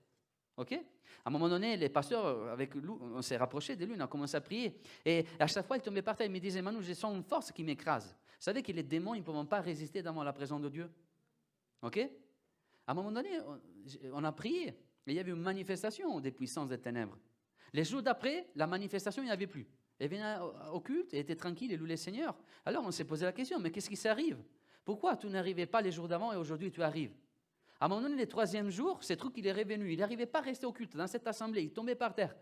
OK? 0.60 0.74
À 0.74 1.30
un 1.30 1.32
moment 1.32 1.48
donné, 1.48 1.78
les 1.78 1.90
pasteurs, 1.90 2.50
avec 2.50 2.76
lui, 2.76 2.90
on 2.90 3.22
s'est 3.22 3.38
rapprochés 3.38 3.76
de 3.76 3.86
lui, 3.86 3.96
on 3.98 4.00
a 4.02 4.08
commencé 4.08 4.36
à 4.36 4.42
prier. 4.42 4.78
Et 5.06 5.26
à 5.40 5.48
chaque 5.48 5.66
fois, 5.66 5.78
il 5.78 5.82
tombait 5.82 6.02
par 6.02 6.16
terre, 6.16 6.28
il 6.28 6.34
me 6.34 6.40
disait, 6.40 6.62
Manu, 6.62 6.84
je 6.84 6.94
sens 6.94 7.16
une 7.16 7.24
force 7.24 7.52
qui 7.52 7.64
m'écrase. 7.64 8.08
Vous 8.26 8.44
savez 8.44 8.62
que 8.62 8.72
les 8.72 8.84
démons, 8.84 9.14
ils 9.16 9.20
ne 9.20 9.24
peuvent 9.24 9.46
pas 9.46 9.62
résister 9.62 10.02
devant 10.02 10.24
la 10.24 10.34
présence 10.34 10.62
de 10.62 10.70
Dieu. 10.70 10.90
OK? 11.82 11.98
À 11.98 12.92
un 12.92 12.94
moment 12.94 13.12
donné, 13.12 13.30
on- 14.14 14.24
a 14.24 14.32
prié. 14.32 14.68
Et 15.08 15.12
il 15.12 15.14
y 15.14 15.20
avait 15.20 15.32
une 15.32 15.42
manifestation 15.42 16.20
des 16.20 16.32
puissances 16.32 16.68
des 16.70 16.78
ténèbres. 16.78 17.18
Les 17.74 17.84
jours 17.86 18.02
d'après, 18.02 18.48
la 18.56 18.68
manifestation, 18.68 19.22
il 19.24 19.28
n'y 19.28 19.32
avait 19.32 19.48
plus. 19.48 19.66
Elle 19.98 20.10
venait 20.10 20.36
au 20.72 20.80
culte, 20.82 21.14
elle 21.14 21.20
était 21.20 21.36
tranquille, 21.36 21.72
elle 21.72 21.80
louait 21.80 21.90
le 21.90 21.98
Seigneur. 21.98 22.36
Alors 22.66 22.84
on 22.86 22.92
s'est 22.92 23.04
posé 23.06 23.26
la 23.26 23.32
question, 23.34 23.60
mais 23.60 23.70
qu'est-ce 23.72 23.90
qui 23.90 23.98
s'arrive? 23.98 24.38
Pourquoi 24.86 25.16
tu 25.18 25.28
n'arrivais 25.28 25.66
pas 25.66 25.82
les 25.82 25.92
jours 25.92 26.08
d'avant 26.08 26.32
et 26.32 26.38
aujourd'hui 26.38 26.72
tu 26.72 26.82
arrives? 26.82 27.14
À 27.80 27.86
un 27.86 27.88
moment 27.88 28.02
donné, 28.02 28.16
le 28.16 28.28
troisième 28.28 28.70
jour, 28.70 29.02
c'est 29.04 29.16
truc, 29.16 29.34
il 29.38 29.48
est 29.48 29.54
revenu. 29.54 29.94
Il 29.94 30.00
n'arrivait 30.00 30.26
pas 30.26 30.40
à 30.40 30.42
rester 30.42 30.66
au 30.66 30.74
culte 30.74 30.98
dans 30.98 31.08
cette 31.08 31.26
assemblée, 31.28 31.64
il 31.64 31.72
tombait 31.72 31.96
par 31.96 32.14
terre. 32.14 32.36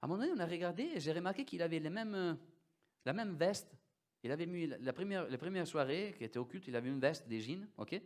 À 0.00 0.06
un 0.06 0.08
moment 0.08 0.20
donné, 0.20 0.32
on 0.36 0.40
a 0.40 0.46
regardé 0.46 0.82
et 0.94 1.00
j'ai 1.00 1.12
remarqué 1.12 1.44
qu'il 1.44 1.62
avait 1.62 1.78
les 1.78 1.88
mêmes, 1.90 2.14
euh, 2.14 2.34
la 3.04 3.12
même 3.12 3.34
veste. 3.36 3.72
Il 4.22 4.30
avait 4.30 4.46
mis 4.46 4.66
la- 4.66 4.92
première, 4.92 5.28
la 5.28 5.38
première 5.38 5.66
soirée 5.66 6.14
qui 6.16 6.24
était 6.24 6.38
au 6.38 6.44
culte, 6.44 6.66
il 6.68 6.76
avait 6.76 6.88
une 6.90 7.00
veste, 7.00 7.26
des 7.26 7.40
jeans, 7.40 7.66
ok? 7.78 8.00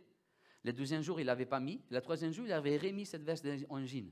Le 0.63 0.73
deuxième 0.73 1.01
jour, 1.01 1.19
il 1.19 1.23
ne 1.23 1.27
l'avait 1.27 1.45
pas 1.45 1.59
mis. 1.59 1.81
Le 1.89 1.99
troisième 2.01 2.31
jour, 2.31 2.45
il 2.45 2.51
avait 2.53 2.77
remis 2.77 3.05
cette 3.05 3.23
veste 3.23 3.45
en 3.69 3.85
jean. 3.85 4.09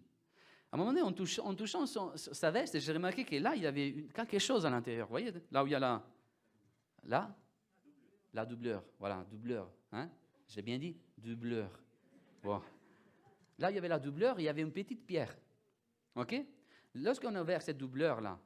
À 0.72 0.76
un 0.76 0.78
moment 0.78 0.92
donné, 0.92 1.02
en 1.02 1.12
touchant, 1.14 1.86
son- 1.86 2.16
sa 2.18 2.52
veste, 2.52 2.80
j'ai 2.80 2.92
remarqué 2.92 3.24
que 3.24 3.36
là, 3.38 3.56
il 3.56 3.64
y 3.64 3.68
avait 3.68 4.08
quelque 4.14 4.40
chose 4.40 4.66
à 4.66 4.70
l'intérieur. 4.70 5.08
Vous 5.08 5.12
voyez? 5.12 5.32
Là 5.52 5.64
où 5.64 5.68
il 5.68 5.72
y 5.72 5.76
a 5.76 5.80
la. 5.80 6.04
Là? 7.04 7.36
La 8.34 8.46
doubleur. 8.46 8.84
Voilà, 9.00 9.26
doubleur. 9.30 9.72
Hein? 9.92 10.10
J'ai 10.48 10.62
bien 10.62 10.78
dit 10.78 10.96
Doubleur. 11.18 11.70
Bon. 12.44 12.62
Là, 13.58 13.72
il 13.72 13.76
y 13.76 13.78
avait 13.78 13.88
la 13.88 14.00
doubleur, 14.00 14.40
il 14.40 14.44
y 14.44 14.50
avait 14.50 14.62
une 14.62 14.72
petite 14.72 15.06
pierre. 15.06 15.36
OK? 16.16 16.36
Lorsqu'on 16.94 17.34
a 17.36 17.42
ouvert 17.42 17.62
cette 17.62 17.78
doubleur-là, 17.78 18.40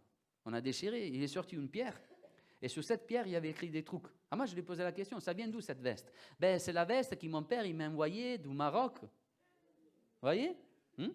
on 0.46 0.54
a 0.54 0.62
déchiré, 0.62 1.08
il 1.08 1.22
est 1.22 1.28
sorti 1.28 1.56
une 1.56 1.70
pierre. 1.70 2.00
Et 2.62 2.68
sur 2.68 2.84
cette 2.84 3.06
pierre, 3.08 3.26
il 3.26 3.32
y 3.32 3.36
avait 3.36 3.50
écrit 3.50 3.70
des 3.70 3.84
trucs. 3.84 4.04
Ah, 4.30 4.36
moi, 4.36 4.46
je 4.46 4.54
lui 4.54 4.62
ai 4.62 4.64
posé 4.64 4.84
la 4.84 4.92
question, 4.92 5.20
ça 5.20 5.34
vient 5.34 5.48
d'où 5.48 5.62
cette 5.62 5.82
veste? 5.82 6.12
Ben, 6.40 6.60
c'est 6.60 6.74
la 6.74 6.86
veste 6.86 7.18
que 7.18 7.28
mon 7.28 7.44
père, 7.44 7.66
il 7.66 7.76
m'a 7.76 7.88
envoyée 7.88 8.38
du 8.38 8.50
Maroc. 8.50 9.00
Vous 9.02 9.08
voyez? 10.22 10.58
Hmm? 10.98 11.10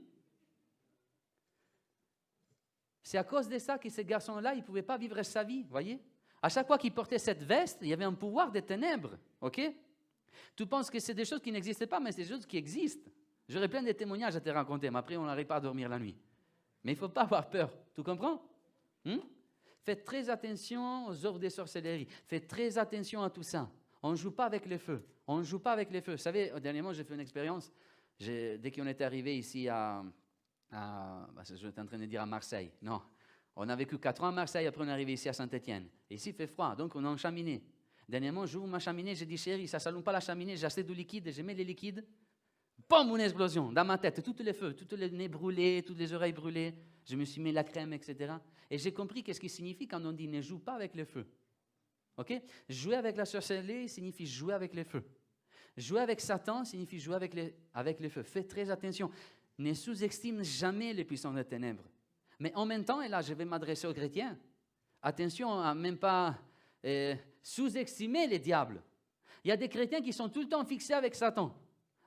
C'est 3.03 3.19
à 3.19 3.25
cause 3.25 3.49
de 3.49 3.59
ça 3.59 3.79
que 3.79 3.91
ce 3.91 4.00
garçon-là, 4.00 4.55
il 4.55 4.61
ne 4.61 4.64
pouvait 4.64 4.83
pas 4.83 4.97
vivre 4.97 5.23
sa 5.23 5.45
vie, 5.45 5.64
voyez? 5.64 6.00
À 6.41 6.49
chaque 6.49 6.67
fois 6.67 6.79
qu'il 6.79 6.93
portait 6.93 7.19
cette 7.19 7.43
veste, 7.43 7.79
il 7.83 7.88
y 7.88 7.93
avait 7.93 8.05
un 8.05 8.14
pouvoir 8.14 8.50
des 8.50 8.62
ténèbres, 8.62 9.19
ok? 9.41 9.61
Tu 10.57 10.67
penses 10.67 10.91
que 10.91 10.99
c'est 10.99 11.14
des 11.14 11.25
choses 11.25 11.41
qui 11.41 11.53
n'existaient 11.53 11.87
pas, 11.87 12.00
mais 12.00 12.12
c'est 12.12 12.23
des 12.23 12.29
choses 12.29 12.47
qui 12.47 12.57
existent. 12.57 13.11
J'aurais 13.49 13.69
plein 13.69 13.83
de 13.83 13.93
témoignages 13.93 14.37
à 14.37 14.41
te 14.41 14.49
raconter, 14.50 14.91
mais 14.91 14.99
après, 14.99 15.17
on 15.17 15.25
n'arrive 15.25 15.47
pas 15.47 15.57
à 15.57 15.61
dormir 15.61 15.88
la 15.88 15.99
nuit. 15.99 16.17
Mais 16.83 16.93
il 16.93 16.95
ne 16.95 17.00
faut 17.00 17.09
pas 17.09 17.23
avoir 17.23 17.49
peur, 17.49 17.71
tu 17.95 18.03
comprends? 18.03 18.43
Hmm 19.05 19.19
Faites 19.83 20.05
très 20.05 20.31
attention 20.31 21.09
aux 21.09 21.26
œuvres 21.26 21.38
de 21.38 21.49
sorcellerie. 21.50 22.07
Faites 22.26 22.49
très 22.49 22.79
attention 22.79 23.23
à 23.23 23.29
tout 23.29 23.43
ça. 23.43 23.71
On 24.03 24.12
ne 24.12 24.17
joue 24.17 24.31
pas 24.31 24.47
avec 24.47 24.64
le 24.64 24.79
feu. 24.79 25.05
On 25.27 25.38
ne 25.38 25.42
joue 25.42 25.59
pas 25.59 25.73
avec 25.73 25.90
les 25.90 26.01
feux. 26.01 26.12
Vous 26.12 26.18
savez, 26.18 26.51
dernièrement, 26.61 26.94
j'ai 26.94 27.05
fait 27.05 27.12
une 27.12 27.20
expérience. 27.20 27.70
Dès 28.18 28.73
qu'on 28.75 28.87
était 28.87 29.05
arrivé 29.05 29.37
ici 29.37 29.68
à, 29.68 30.03
à 30.70 31.29
bah, 31.35 31.42
je 31.47 31.55
suis 31.55 31.66
en 31.66 31.85
train 31.85 31.99
de 31.99 32.07
dire 32.07 32.23
à 32.23 32.27
Marseille. 32.27 32.70
Non. 32.81 33.03
On 33.57 33.68
a 33.68 33.77
vécu 33.77 33.99
quatre 33.99 34.23
ans 34.23 34.29
à 34.29 34.33
Marseille, 34.33 34.66
après 34.66 34.83
on 34.83 34.88
est 34.88 34.92
arrivé 34.92 35.12
ici 35.12 35.29
à 35.29 35.33
Saint-Étienne. 35.33 35.87
Ici, 36.11 36.31
il 36.31 36.35
fait 36.35 36.47
froid, 36.47 36.75
donc 36.75 36.97
on 36.97 37.05
une 37.05 37.18
cheminée. 37.18 37.62
Dernièrement, 38.09 38.47
j'ouvre 38.47 38.67
ma 38.67 38.79
cheminée, 38.79 39.14
j'ai 39.14 39.27
dit, 39.27 39.37
chérie, 39.38 39.67
ça 39.67 39.79
ne 39.79 39.83
s'allume 39.83 40.03
pas 40.03 40.12
la 40.12 40.21
cheminée, 40.21 40.57
j'ai 40.57 40.67
assez 40.67 40.83
de 40.83 40.93
liquide, 40.93 41.33
je 41.33 41.43
mets 41.43 41.55
les 41.55 41.64
liquides. 41.64 42.05
Pomme, 42.87 43.11
une 43.11 43.21
explosion 43.21 43.73
dans 43.73 43.85
ma 43.85 43.97
tête, 43.97 44.23
tous 44.23 44.43
les 44.43 44.53
feux, 44.53 44.75
tous 44.75 44.97
les 44.97 45.11
nez 45.11 45.29
brûlés, 45.29 45.83
toutes 45.87 45.99
les 45.99 46.12
oreilles 46.12 46.33
brûlées. 46.33 46.75
Je 47.07 47.17
me 47.17 47.25
suis 47.25 47.40
mis 47.40 47.53
la 47.53 47.64
crème, 47.64 47.93
etc. 47.93 48.35
Et 48.71 48.79
j'ai 48.79 48.93
compris 48.93 49.23
qu'est-ce 49.23 49.40
qui 49.40 49.49
signifie 49.49 49.87
quand 49.87 50.05
on 50.05 50.12
dit 50.12 50.29
ne 50.29 50.40
joue 50.40 50.59
pas 50.59 50.75
avec 50.75 50.95
le 50.95 51.05
feu. 51.05 51.27
OK? 52.17 52.33
Jouer 52.69 52.97
avec 52.97 53.17
la 53.17 53.25
sorcellerie 53.25 53.88
signifie 53.88 54.27
jouer 54.27 54.55
avec 54.55 54.75
le 54.75 54.85
feu. 54.85 55.03
Jouer 55.77 56.01
avec 56.01 56.21
Satan 56.21 56.64
signifie 56.64 56.99
jouer 56.99 57.17
avec 57.17 57.35
le, 57.35 57.53
avec 57.73 58.01
le 58.01 58.09
feu. 58.09 58.23
Faites 58.23 58.49
très 58.49 58.71
attention. 58.71 59.11
Ne 59.59 59.73
sous-estime 59.75 60.43
jamais 60.43 60.93
les 60.93 61.05
puissants 61.05 61.33
des 61.33 61.45
ténèbres. 61.45 61.85
Mais 62.38 62.53
en 62.55 62.67
même 62.67 62.85
temps, 62.85 63.01
et 63.01 63.09
là 63.09 63.23
je 63.23 63.35
vais 63.35 63.45
m'adresser 63.45 63.87
aux 63.87 63.95
chrétiens, 63.95 64.38
attention 65.03 65.59
à 65.61 65.75
même 65.75 65.97
pas 65.97 66.38
euh, 66.85 67.14
sous-estimer 67.44 68.26
les 68.26 68.40
diables. 68.40 68.83
Il 69.44 69.48
y 69.48 69.52
a 69.52 69.57
des 69.57 69.68
chrétiens 69.68 70.00
qui 70.00 70.12
sont 70.12 70.28
tout 70.28 70.40
le 70.40 70.48
temps 70.48 70.64
fixés 70.64 70.94
avec 70.94 71.14
Satan. 71.14 71.54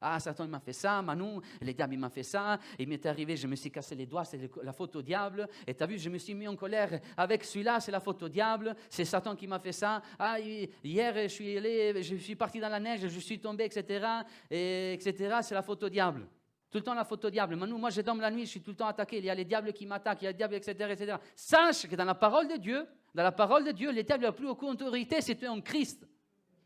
Ah, 0.01 0.19
Satan, 0.19 0.43
il 0.43 0.49
m'a 0.51 0.59
fait 0.59 0.73
ça, 0.73 1.01
Manou, 1.01 1.41
le 1.59 1.73
diable, 1.73 1.95
il 1.95 1.99
m'a 1.99 2.09
fait 2.11 2.21
ça, 2.21 2.59
il 2.77 2.87
m'est 2.87 3.03
arrivé, 3.07 3.35
je 3.35 3.47
me 3.47 3.55
suis 3.55 3.71
cassé 3.71 3.95
les 3.95 4.05
doigts, 4.05 4.23
c'est 4.25 4.39
la 4.61 4.71
faute 4.71 4.95
au 4.95 5.01
diable, 5.01 5.47
et 5.65 5.73
tu 5.73 5.81
as 5.81 5.87
vu, 5.87 5.97
je 5.97 6.07
me 6.07 6.19
suis 6.19 6.35
mis 6.35 6.47
en 6.47 6.55
colère 6.55 6.99
avec 7.15 7.43
celui-là, 7.43 7.79
c'est 7.79 7.91
la 7.91 7.99
faute 7.99 8.21
au 8.21 8.29
diable, 8.29 8.75
c'est 8.91 9.05
Satan 9.05 9.35
qui 9.35 9.47
m'a 9.47 9.57
fait 9.57 9.71
ça, 9.71 10.03
ah, 10.19 10.39
hi- 10.39 10.69
hier, 10.83 11.15
je 11.23 11.27
suis 11.29 11.57
allé, 11.57 12.03
je 12.03 12.15
suis 12.15 12.35
parti 12.35 12.59
dans 12.59 12.69
la 12.69 12.79
neige, 12.79 13.07
je 13.07 13.19
suis 13.19 13.39
tombé, 13.39 13.65
etc., 13.65 14.05
et, 14.51 14.93
etc., 14.93 15.37
c'est 15.41 15.55
la 15.55 15.63
faute 15.63 15.81
au 15.81 15.89
diable. 15.89 16.27
Tout 16.69 16.79
le 16.79 16.83
temps 16.83 16.93
la 16.93 17.05
faute 17.05 17.23
au 17.25 17.29
diable. 17.29 17.55
Manou, 17.55 17.77
moi, 17.77 17.89
je 17.89 18.01
dorme 18.01 18.19
la 18.19 18.29
nuit, 18.29 18.45
je 18.45 18.51
suis 18.51 18.61
tout 18.61 18.71
le 18.71 18.77
temps 18.77 18.87
attaqué, 18.87 19.19
il 19.19 19.25
y 19.25 19.29
a 19.29 19.35
les 19.35 19.45
diables 19.45 19.71
qui 19.71 19.85
m'attaquent, 19.85 20.21
il 20.21 20.25
y 20.25 20.27
a 20.27 20.31
les 20.31 20.37
diables, 20.37 20.55
etc., 20.55 20.73
etc. 20.91 21.15
Sache 21.35 21.87
que 21.87 21.95
dans 21.95 22.05
la 22.05 22.15
parole 22.15 22.47
de 22.47 22.57
Dieu, 22.57 22.85
dans 23.13 23.23
la 23.23 23.31
parole 23.31 23.63
de 23.63 23.71
Dieu, 23.71 23.91
les 23.91 24.03
diables 24.03 24.25
n'ont 24.25 24.33
plus 24.33 24.47
aucune 24.47 24.69
autorité 24.69 25.21
si 25.21 25.37
tu 25.37 25.45
es 25.45 25.47
en 25.47 25.61
Christ. 25.61 26.05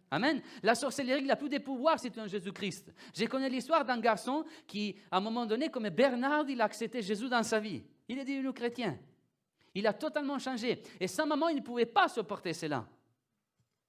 Amen. 0.09 0.41
La 0.61 0.75
sorcellerie 0.75 1.23
n'a 1.23 1.37
plus 1.37 1.49
de 1.49 1.59
pouvoir 1.59 1.99
si 1.99 2.11
tu 2.11 2.19
es 2.19 2.21
en 2.21 2.27
Jésus-Christ. 2.27 2.93
Je 3.15 3.25
connais 3.25 3.49
l'histoire 3.49 3.85
d'un 3.85 3.99
garçon 3.99 4.43
qui, 4.67 4.97
à 5.09 5.17
un 5.17 5.21
moment 5.21 5.45
donné, 5.45 5.69
comme 5.69 5.87
Bernard, 5.89 6.49
il 6.49 6.59
a 6.59 6.65
accepté 6.65 7.01
Jésus 7.01 7.29
dans 7.29 7.43
sa 7.43 7.59
vie. 7.59 7.83
Il 8.09 8.19
est 8.19 8.25
devenu 8.25 8.51
chrétien. 8.51 8.99
Il 9.73 9.87
a 9.87 9.93
totalement 9.93 10.37
changé. 10.37 10.81
Et 10.99 11.07
sa 11.07 11.25
maman, 11.25 11.47
il 11.47 11.57
ne 11.57 11.61
pouvait 11.61 11.85
pas 11.85 12.09
supporter 12.09 12.53
cela. 12.53 12.85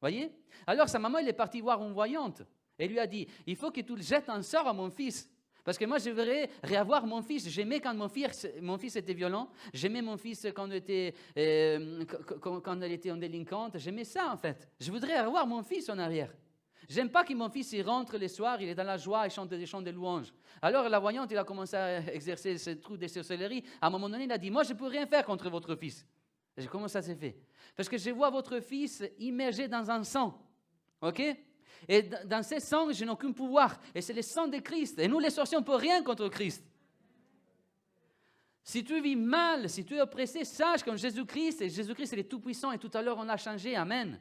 Voyez? 0.00 0.32
Alors 0.66 0.88
sa 0.88 0.98
maman, 0.98 1.18
elle 1.18 1.28
est 1.28 1.32
partie 1.32 1.60
voir 1.60 1.82
une 1.82 1.92
voyante. 1.92 2.42
Et 2.78 2.86
lui 2.86 2.98
a 2.98 3.06
dit, 3.06 3.26
il 3.46 3.56
faut 3.56 3.70
que 3.70 3.80
tu 3.80 3.96
le 3.96 4.02
jettes 4.02 4.28
en 4.28 4.42
sort 4.42 4.66
à 4.66 4.72
mon 4.72 4.90
fils. 4.90 5.28
Parce 5.64 5.78
que 5.78 5.84
moi, 5.84 5.98
je 5.98 6.10
voudrais 6.10 6.50
réavoir 6.62 7.06
mon 7.06 7.22
fils. 7.22 7.48
J'aimais 7.48 7.80
quand 7.80 7.94
mon 7.94 8.08
fils, 8.08 8.48
mon 8.60 8.78
fils 8.78 8.96
était 8.96 9.14
violent. 9.14 9.48
J'aimais 9.72 10.02
mon 10.02 10.16
fils 10.16 10.46
quand 10.54 10.66
il 10.66 10.74
était, 10.74 11.14
euh, 11.38 12.04
en 12.44 13.16
délinquante. 13.16 13.78
J'aimais 13.78 14.04
ça, 14.04 14.32
en 14.32 14.36
fait. 14.36 14.68
Je 14.80 14.90
voudrais 14.90 15.14
avoir 15.14 15.46
mon 15.46 15.62
fils 15.62 15.88
en 15.88 15.98
arrière. 15.98 16.32
J'aime 16.88 17.10
pas 17.10 17.24
que 17.24 17.32
mon 17.32 17.48
fils 17.48 17.72
il 17.72 17.82
rentre 17.82 18.18
le 18.18 18.28
soir, 18.28 18.60
il 18.60 18.68
est 18.68 18.74
dans 18.74 18.84
la 18.84 18.96
joie, 18.96 19.26
il 19.26 19.30
chante 19.30 19.48
des 19.48 19.66
chants 19.66 19.80
de 19.80 19.90
louanges. 19.90 20.32
Alors 20.60 20.88
la 20.88 20.98
voyante, 20.98 21.30
il 21.30 21.38
a 21.38 21.44
commencé 21.44 21.76
à 21.76 22.12
exercer 22.12 22.58
ce 22.58 22.70
trou 22.70 22.96
de 22.96 23.06
sorcellerie. 23.06 23.64
À 23.80 23.86
un 23.86 23.90
moment 23.90 24.08
donné, 24.08 24.24
il 24.24 24.32
a 24.32 24.38
dit, 24.38 24.50
moi, 24.50 24.62
je 24.62 24.72
ne 24.72 24.78
peux 24.78 24.88
rien 24.88 25.06
faire 25.06 25.24
contre 25.24 25.48
votre 25.48 25.76
fils. 25.76 26.04
Comment 26.70 26.88
ça 26.88 27.00
s'est 27.00 27.14
fait? 27.14 27.38
Parce 27.76 27.88
que 27.88 27.96
je 27.96 28.10
vois 28.10 28.30
votre 28.30 28.60
fils 28.60 29.02
immergé 29.18 29.68
dans 29.68 29.90
un 29.90 30.04
sang. 30.04 30.38
OK? 31.00 31.22
Et 31.88 32.02
dans 32.02 32.42
ce 32.42 32.58
sang, 32.58 32.92
je 32.92 33.04
n'ai 33.04 33.10
aucun 33.10 33.32
pouvoir. 33.32 33.78
Et 33.94 34.00
c'est 34.00 34.12
le 34.12 34.22
sang 34.22 34.48
de 34.48 34.58
Christ. 34.58 34.98
Et 34.98 35.08
nous, 35.08 35.18
les 35.18 35.30
sorciers, 35.30 35.56
on 35.56 35.60
ne 35.60 35.66
peut 35.66 35.74
rien 35.74 36.02
contre 36.02 36.28
Christ. 36.28 36.64
Si 38.64 38.84
tu 38.84 39.00
vis 39.00 39.16
mal, 39.16 39.68
si 39.68 39.84
tu 39.84 39.96
es 39.96 40.00
oppressé, 40.00 40.44
sache 40.44 40.84
qu'en 40.84 40.96
Jésus-Christ, 40.96 41.62
et 41.62 41.68
Jésus-Christ, 41.68 42.12
il 42.12 42.20
est 42.20 42.30
tout-puissant. 42.30 42.72
Et 42.72 42.78
tout 42.78 42.90
à 42.94 43.02
l'heure, 43.02 43.18
on 43.18 43.28
a 43.28 43.36
changé. 43.36 43.74
Amen. 43.74 44.20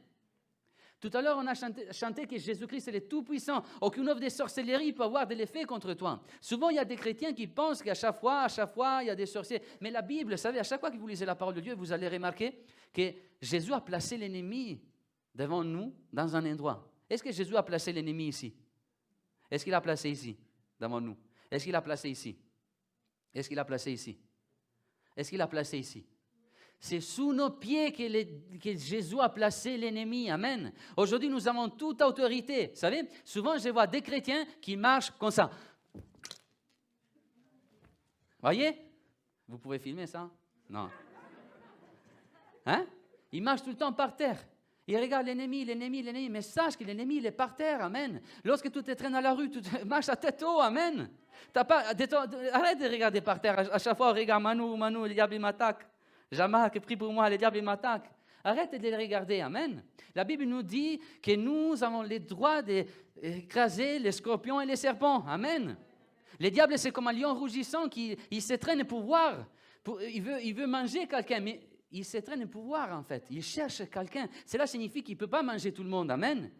Tout 1.02 1.10
à 1.14 1.20
l'heure, 1.20 1.36
on 1.36 1.46
a 1.48 1.54
chanté, 1.92 2.28
que 2.28 2.38
Jésus-Christ 2.38 2.86
est 2.86 2.92
le 2.92 3.00
Tout-Puissant. 3.00 3.64
Aucune 3.80 4.08
œuvre 4.08 4.20
de 4.20 4.28
sorcellerie 4.28 4.92
peut 4.92 5.02
avoir 5.02 5.26
de 5.26 5.34
l'effet 5.34 5.64
contre 5.64 5.94
toi. 5.94 6.22
Souvent, 6.40 6.68
il 6.68 6.76
y 6.76 6.78
a 6.78 6.84
des 6.84 6.94
chrétiens 6.94 7.32
qui 7.32 7.48
pensent 7.48 7.82
qu'à 7.82 7.94
chaque 7.94 8.20
fois, 8.20 8.42
à 8.42 8.48
chaque 8.48 8.72
fois, 8.72 9.00
il 9.02 9.08
y 9.08 9.10
a 9.10 9.16
des 9.16 9.26
sorciers. 9.26 9.60
Mais 9.80 9.90
la 9.90 10.00
Bible, 10.00 10.30
vous 10.30 10.36
savez, 10.36 10.60
à 10.60 10.62
chaque 10.62 10.78
fois 10.78 10.92
que 10.92 10.96
vous 10.96 11.08
lisez 11.08 11.26
la 11.26 11.34
parole 11.34 11.54
de 11.54 11.60
Dieu, 11.60 11.74
vous 11.74 11.90
allez 11.90 12.06
remarquer 12.06 12.56
que 12.94 13.12
Jésus 13.40 13.72
a 13.72 13.80
placé 13.80 14.16
l'ennemi 14.16 14.80
devant 15.34 15.64
nous 15.64 15.92
dans 16.12 16.36
un 16.36 16.46
endroit. 16.48 16.88
Est-ce 17.12 17.22
que 17.22 17.30
Jésus 17.30 17.54
a 17.54 17.62
placé 17.62 17.92
l'ennemi 17.92 18.28
ici? 18.28 18.54
Est-ce 19.50 19.64
qu'il 19.64 19.74
a 19.74 19.82
placé 19.82 20.08
ici, 20.08 20.34
devant 20.80 20.98
nous? 20.98 21.14
Est-ce 21.50 21.62
qu'il 21.62 21.74
a 21.74 21.82
placé 21.82 22.08
ici? 22.08 22.38
Est-ce 23.34 23.50
qu'il 23.50 23.58
a 23.58 23.66
placé 23.66 23.92
ici? 23.92 24.18
Est-ce 25.14 25.28
qu'il 25.28 25.42
a 25.42 25.46
placé 25.46 25.76
ici? 25.76 26.06
C'est 26.80 27.02
sous 27.02 27.34
nos 27.34 27.50
pieds 27.50 27.92
que, 27.92 28.78
Jésus 28.78 29.20
a 29.20 29.28
placé 29.28 29.76
l'ennemi. 29.76 30.30
Amen. 30.30 30.72
Aujourd'hui, 30.96 31.28
nous 31.28 31.46
avons 31.46 31.68
toute 31.68 32.00
autorité. 32.00 32.68
Vous 32.68 32.76
savez, 32.76 33.06
souvent, 33.26 33.58
je 33.58 33.68
vois 33.68 33.86
des 33.86 34.00
chrétiens 34.00 34.46
qui 34.58 34.74
marchent 34.74 35.10
comme 35.10 35.30
ça. 35.30 35.50
Voyez? 38.40 38.72
Vous 39.46 39.58
pouvez 39.58 39.78
filmer 39.78 40.06
ça? 40.06 40.30
Non. 40.70 40.88
Hein? 42.64 42.86
Ils 43.32 43.42
marchent 43.42 43.64
tout 43.64 43.68
le 43.68 43.76
temps 43.76 43.92
par 43.92 44.16
terre. 44.16 44.42
Ils 44.86 44.98
regardent 44.98 45.26
l'ennemi, 45.26 45.64
l'ennemi, 45.64 46.02
l'ennemi. 46.02 46.28
Mais 46.28 46.42
sache 46.42 46.76
que 46.76 46.84
l'ennemi, 46.84 47.16
il 47.16 47.26
est 47.26 47.30
par 47.30 47.54
terre. 47.54 47.84
Amen. 47.84 48.20
Lorsque 48.44 48.70
tu 48.70 48.82
te 48.82 48.90
traînes 48.92 49.14
à 49.14 49.20
la 49.20 49.32
rue, 49.32 49.48
tu 49.48 49.60
marches 49.86 50.08
à 50.08 50.16
tête 50.16 50.42
haute. 50.42 50.60
Amen. 50.60 51.08
T'as 51.52 51.64
pas, 51.64 51.84
arrête 52.52 52.78
de 52.78 52.88
regarder 52.88 53.20
par 53.20 53.40
terre. 53.40 53.72
À 53.72 53.78
chaque 53.78 53.96
fois, 53.96 54.12
regarde 54.12 54.42
Manu, 54.42 54.76
Manu, 54.76 55.08
le 55.08 55.14
diable 55.14 55.34
il 55.34 55.40
m'attaque. 55.40 55.86
Jean-Marc, 56.30 56.80
prie 56.80 56.96
pour 56.96 57.12
moi, 57.12 57.28
le 57.28 57.36
diable 57.36 57.58
il 57.58 57.62
m'attaque. 57.62 58.10
Arrête 58.44 58.72
de 58.72 58.78
les 58.78 58.96
regarder. 58.96 59.40
Amen. 59.40 59.84
La 60.14 60.24
Bible 60.24 60.44
nous 60.44 60.62
dit 60.62 61.00
que 61.22 61.36
nous 61.36 61.82
avons 61.84 62.02
le 62.02 62.18
droit 62.18 62.60
d'écraser 62.60 63.98
les 63.98 64.12
scorpions 64.12 64.60
et 64.60 64.66
les 64.66 64.76
serpents. 64.76 65.24
Amen. 65.28 65.76
Le 66.40 66.50
diable, 66.50 66.76
c'est 66.76 66.90
comme 66.90 67.06
un 67.06 67.12
lion 67.12 67.34
rougissant 67.34 67.88
qui 67.88 68.16
il 68.30 68.42
s'étraîne 68.42 68.84
pouvoir. 68.84 69.46
Pour, 69.84 70.02
il, 70.02 70.22
veut, 70.22 70.42
il 70.42 70.54
veut 70.54 70.66
manger 70.66 71.06
quelqu'un, 71.06 71.40
mais 71.40 71.60
il 71.92 72.04
s'étraîne 72.04 72.46
pouvoir 72.48 72.96
en 72.98 73.02
fait. 73.02 73.26
Il 73.30 73.42
cherche 73.42 73.88
quelqu'un. 73.90 74.28
Cela 74.46 74.66
signifie 74.66 75.02
qu'il 75.02 75.14
ne 75.14 75.18
peut 75.20 75.26
pas 75.26 75.42
manger 75.42 75.72
tout 75.72 75.82
le 75.82 75.90
monde. 75.90 76.10
Amen. 76.10 76.50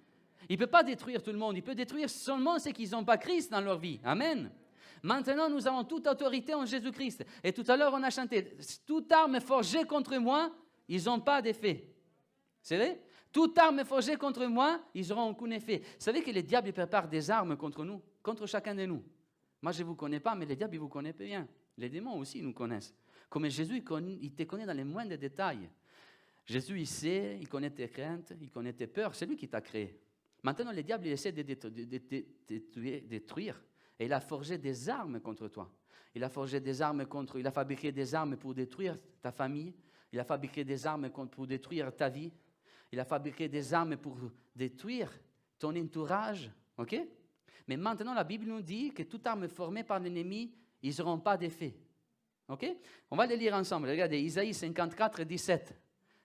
Il 0.49 0.59
ne 0.59 0.65
peut 0.65 0.71
pas 0.71 0.83
détruire 0.83 1.23
tout 1.23 1.33
le 1.33 1.39
monde. 1.39 1.57
Il 1.57 1.63
peut 1.63 1.75
détruire 1.75 2.11
seulement 2.11 2.59
ceux 2.59 2.73
qui 2.73 2.89
n'ont 2.91 3.05
pas 3.05 3.17
Christ 3.17 3.51
dans 3.51 3.61
leur 3.61 3.79
vie. 3.79 4.01
Amen. 4.05 4.51
Maintenant, 5.03 5.49
nous 5.49 5.67
avons 5.67 5.85
toute 5.85 6.07
autorité 6.07 6.55
en 6.55 6.65
Jésus-Christ. 6.65 7.25
Et 7.43 7.53
tout 7.53 7.65
à 7.67 7.77
l'heure, 7.77 7.93
on 7.95 8.03
a 8.03 8.11
chanté, 8.11 8.57
toute 8.87 9.11
arme 9.11 9.41
forgée 9.41 9.85
contre 9.85 10.17
moi, 10.19 10.53
ils 10.89 11.05
n'ont 11.05 11.21
pas 11.21 11.43
d'effet. 11.43 11.89
C'est 12.63 12.77
vrai? 12.77 13.03
Toute 13.33 13.59
arme 13.59 13.85
forgée 13.85 14.17
contre 14.17 14.45
moi, 14.47 14.81
ils 14.95 15.09
n'auront 15.09 15.31
aucun 15.31 15.51
effet. 15.51 15.79
Vous 15.79 16.05
savez 16.05 16.23
que 16.23 16.31
le 16.31 16.43
diable 16.43 16.73
prépare 16.73 17.09
des 17.09 17.31
armes 17.31 17.57
contre 17.57 17.85
nous, 17.85 18.01
contre 18.23 18.47
chacun 18.47 18.75
de 18.75 18.87
nous. 18.87 19.03
Moi, 19.61 19.73
je 19.73 19.83
ne 19.83 19.89
vous 19.89 19.95
connais 19.95 20.21
pas, 20.21 20.35
mais 20.35 20.47
le 20.47 20.55
diable, 20.55 20.75
il 20.77 20.81
vous 20.81 20.89
connaît 20.89 21.13
bien. 21.13 21.49
Les 21.79 21.89
démons 21.89 22.19
aussi 22.19 22.43
nous 22.43 22.53
connaissent. 22.53 22.95
Comme 23.33 23.49
Jésus, 23.49 23.83
il 24.21 24.35
te 24.35 24.43
connaît 24.43 24.67
dans 24.67 24.77
les 24.77 24.85
moindres 24.85 25.17
détails. 25.17 25.67
Jésus, 26.45 26.79
il 26.79 26.87
sait, 26.87 27.39
il 27.41 27.49
connaît 27.49 27.71
tes 27.71 27.89
craintes, 27.89 28.35
il 28.39 28.51
connaît 28.51 28.75
tes 28.75 28.87
peurs, 28.87 29.15
c'est 29.15 29.25
lui 29.25 29.39
qui 29.39 29.49
t'a 29.49 29.63
créé. 29.63 29.99
Maintenant, 30.43 30.71
le 30.71 30.83
diable, 30.83 31.07
il 31.07 31.13
essaie 31.13 31.33
de 31.33 31.41
détruire. 33.01 33.65
Et 33.99 34.05
il 34.05 34.13
a 34.13 34.21
forgé 34.21 34.59
des 34.59 34.87
armes 34.91 35.19
contre 35.21 35.49
toi. 35.49 35.73
Il 36.15 36.23
a 36.23 36.29
forgé 36.29 36.61
des 36.61 36.83
armes 36.83 37.07
contre, 37.07 37.39
il 37.39 37.47
a 37.47 37.51
fabriqué 37.51 37.91
des 37.91 38.15
armes 38.15 38.37
pour 38.37 38.53
détruire 38.53 38.99
ta 39.23 39.33
famille. 39.33 39.73
Il 40.13 40.21
a 40.21 40.25
fabriqué 40.25 40.63
des 40.63 40.87
armes 40.87 41.09
pour 41.09 41.47
détruire 41.47 41.97
ta 41.97 42.11
vie. 42.11 42.31
Il 42.93 43.01
a 43.01 43.07
fabriqué 43.07 43.49
des 43.49 43.73
armes 43.73 43.97
pour 43.97 44.19
détruire 44.55 45.11
ton 45.59 45.75
entourage. 45.75 46.51
OK? 46.77 47.01
Mais 47.67 47.79
maintenant, 47.79 48.13
la 48.13 48.25
Bible 48.25 48.45
nous 48.45 48.61
dit 48.61 48.93
que 48.93 49.05
toute 49.05 49.27
arme 49.27 49.49
formée 49.49 49.85
par 49.85 50.01
l'ennemi, 50.01 50.53
ils 50.83 50.95
n'auront 50.99 51.19
pas 51.19 51.39
d'effet. 51.39 51.75
On 53.11 53.17
va 53.17 53.27
les 53.27 53.37
lire 53.37 53.55
ensemble. 53.55 53.89
Regardez, 53.89 54.21
Isaïe 54.21 54.55
54, 54.55 55.23
17. 55.23 55.75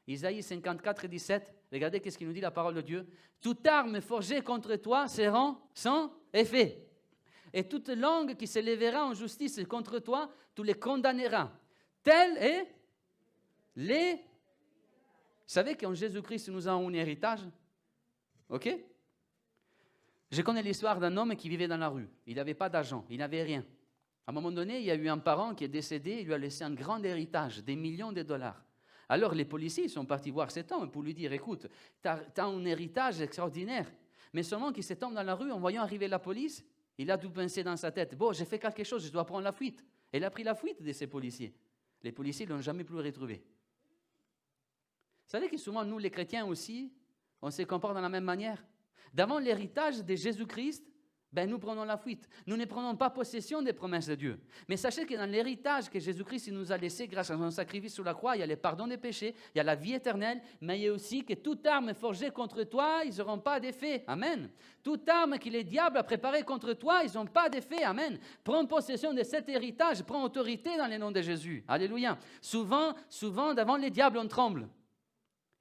Isaïe 0.08 0.42
54, 0.42 1.08
17. 1.08 1.54
Regardez 1.72 2.00
qu'est-ce 2.00 2.18
qu'il 2.18 2.28
nous 2.28 2.34
dit 2.34 2.42
la 2.42 2.52
parole 2.52 2.76
de 2.76 2.82
Dieu. 2.82 3.08
Toute 3.42 3.66
arme 3.68 4.02
forgée 4.02 4.42
contre 4.42 4.76
toi 4.78 5.08
sera 5.08 5.60
sans 5.74 6.12
effet. 6.34 6.88
Et 7.54 7.64
toute 7.64 7.90
langue 7.90 8.36
qui 8.36 8.48
se 8.48 8.60
lèvera 8.60 9.06
en 9.06 9.14
justice 9.14 9.60
contre 9.68 10.00
toi, 10.00 10.32
tu 10.56 10.64
les 10.64 10.74
condamneras. 10.74 11.52
Tel 12.04 12.38
est 12.38 12.68
les... 13.76 14.16
Vous 14.16 15.54
savez 15.54 15.76
qu'en 15.76 15.94
Jésus-Christ, 15.94 16.50
nous 16.50 16.68
avons 16.68 16.90
un 16.90 16.94
héritage? 16.94 17.42
OK? 18.50 18.70
Je 20.30 20.42
connais 20.42 20.62
l'histoire 20.62 21.00
d'un 21.00 21.16
homme 21.16 21.36
qui 21.36 21.48
vivait 21.48 21.68
dans 21.68 21.78
la 21.78 21.88
rue. 21.88 22.10
Il 22.26 22.36
n'avait 22.36 22.54
pas 22.54 22.70
d'argent, 22.70 23.06
il 23.10 23.18
n'avait 23.20 23.44
rien. 23.44 23.64
À 24.28 24.32
un 24.32 24.34
moment 24.34 24.52
donné, 24.52 24.80
il 24.80 24.86
y 24.86 24.92
a 24.92 24.96
eu 24.96 25.08
un 25.08 25.20
parent 25.20 25.56
qui 25.56 25.64
est 25.64 25.70
décédé, 25.70 26.18
il 26.20 26.28
lui 26.28 26.34
a 26.34 26.38
laissé 26.38 26.66
un 26.66 26.74
grand 26.74 27.02
héritage, 27.02 27.64
des 27.64 27.78
millions 27.78 28.12
de 28.12 28.24
dollars. 28.24 28.62
Alors 29.08 29.34
les 29.34 29.46
policiers 29.46 29.88
sont 29.88 30.06
partis 30.06 30.32
voir 30.32 30.52
cet 30.52 30.70
homme 30.74 30.92
pour 30.92 31.02
lui 31.02 31.14
dire, 31.14 31.32
écoute, 31.32 31.68
tu 32.02 32.10
as, 32.10 32.44
un 32.44 32.66
héritage 32.66 33.22
extraordinaire. 33.22 33.90
Mais 34.34 34.44
seulement 34.44 34.74
qu'il 34.74 34.84
s'est 34.84 34.98
tombé 34.98 35.16
dans 35.16 35.24
la 35.24 35.34
rue 35.34 35.50
en 35.50 35.60
voyant 35.60 35.82
arriver 35.82 36.10
la 36.10 36.20
police, 36.20 36.66
il 36.98 37.10
a 37.10 37.18
tout 37.18 37.30
pensé 37.30 37.64
dans 37.64 37.78
sa 37.78 37.90
tête. 37.90 38.18
Bon, 38.18 38.34
j'ai 38.34 38.44
fait 38.44 38.60
quelque 38.60 38.84
chose, 38.84 39.06
je 39.06 39.12
dois 39.12 39.26
prendre 39.26 39.46
la 39.46 39.54
fuite. 39.54 39.86
Et 40.12 40.18
il 40.18 40.24
a 40.26 40.30
pris 40.30 40.44
la 40.44 40.56
fuite 40.56 40.82
de 40.82 40.92
ces 40.92 41.08
policiers. 41.08 41.54
Les 42.04 42.12
policiers 42.12 42.46
ne 42.46 42.54
l'ont 42.54 42.62
jamais 42.62 42.84
plus 42.84 42.98
retrouvé. 42.98 43.36
Vous 45.26 45.32
savez 45.32 45.48
que 45.48 45.58
souvent, 45.58 45.86
nous, 45.86 46.00
les 46.00 46.12
chrétiens 46.12 46.46
aussi, 46.46 46.92
on 47.42 47.50
se 47.50 47.62
comporte 47.62 47.96
de 47.96 48.02
la 48.02 48.10
même 48.10 48.26
manière. 48.26 48.62
D'avant 49.14 49.40
l'héritage 49.40 50.04
de 50.04 50.16
Jésus-Christ, 50.16 50.84
ben, 51.32 51.50
nous 51.50 51.60
prenons 51.60 51.84
la 51.84 51.98
fuite. 51.98 52.28
Nous 52.46 52.56
ne 52.56 52.66
prenons 52.66 52.96
pas 52.96 53.10
possession 53.10 53.62
des 53.62 53.74
promesses 53.74 54.08
de 54.08 54.16
Dieu. 54.16 54.40
Mais 54.68 54.78
sachez 54.78 55.06
que 55.06 55.14
dans 55.16 55.30
l'héritage 55.30 55.90
que 55.90 56.00
Jésus-Christ 56.00 56.52
nous 56.52 56.72
a 56.72 56.78
laissé 56.78 57.08
grâce 57.08 57.30
à 57.30 57.36
son 57.36 57.52
sacrifice 57.52 57.94
sur 57.94 58.04
la 58.04 58.14
croix, 58.14 58.36
il 58.36 58.40
y 58.40 58.44
a 58.44 58.48
le 58.48 58.56
pardon 58.56 58.88
des 58.88 58.98
péchés, 58.98 59.36
il 59.54 59.58
y 59.58 59.62
a 59.62 59.64
la 59.64 59.76
vie 59.76 59.94
éternelle, 59.94 60.42
mais 60.62 60.80
il 60.80 60.84
y 60.84 60.88
a 60.88 60.94
aussi 60.94 61.26
que 61.26 61.34
toute 61.34 61.66
arme 61.66 61.94
forgée 61.94 62.32
contre 62.32 62.64
toi, 62.64 63.02
ils 63.06 63.18
n'auront 63.18 63.40
pas 63.40 63.60
d'effet. 63.60 64.04
Amen. 64.08 64.50
Toute 64.82 65.08
arme 65.10 65.38
que 65.38 65.50
les 65.50 65.64
diables 65.64 65.98
a 65.98 66.04
préparée 66.04 66.44
contre 66.44 66.74
toi, 66.74 67.02
ils 67.04 67.14
n'ont 67.14 67.26
pas 67.26 67.50
d'effet. 67.50 67.84
Amen. 67.84 68.18
Prends 68.44 68.66
possession 68.66 69.14
de 69.14 69.24
cet 69.24 69.50
héritage, 69.50 70.04
prends 70.04 70.24
autorité 70.24 70.78
dans 70.78 70.88
le 70.88 70.98
nom 70.98 71.12
de 71.12 71.22
Jésus. 71.22 71.64
Alléluia. 71.68 72.18
Souvent, 72.42 72.94
souvent, 73.10 73.54
devant 73.54 73.76
les 73.76 73.90
diables, 73.90 74.18
on 74.18 74.28
tremble. 74.28 74.70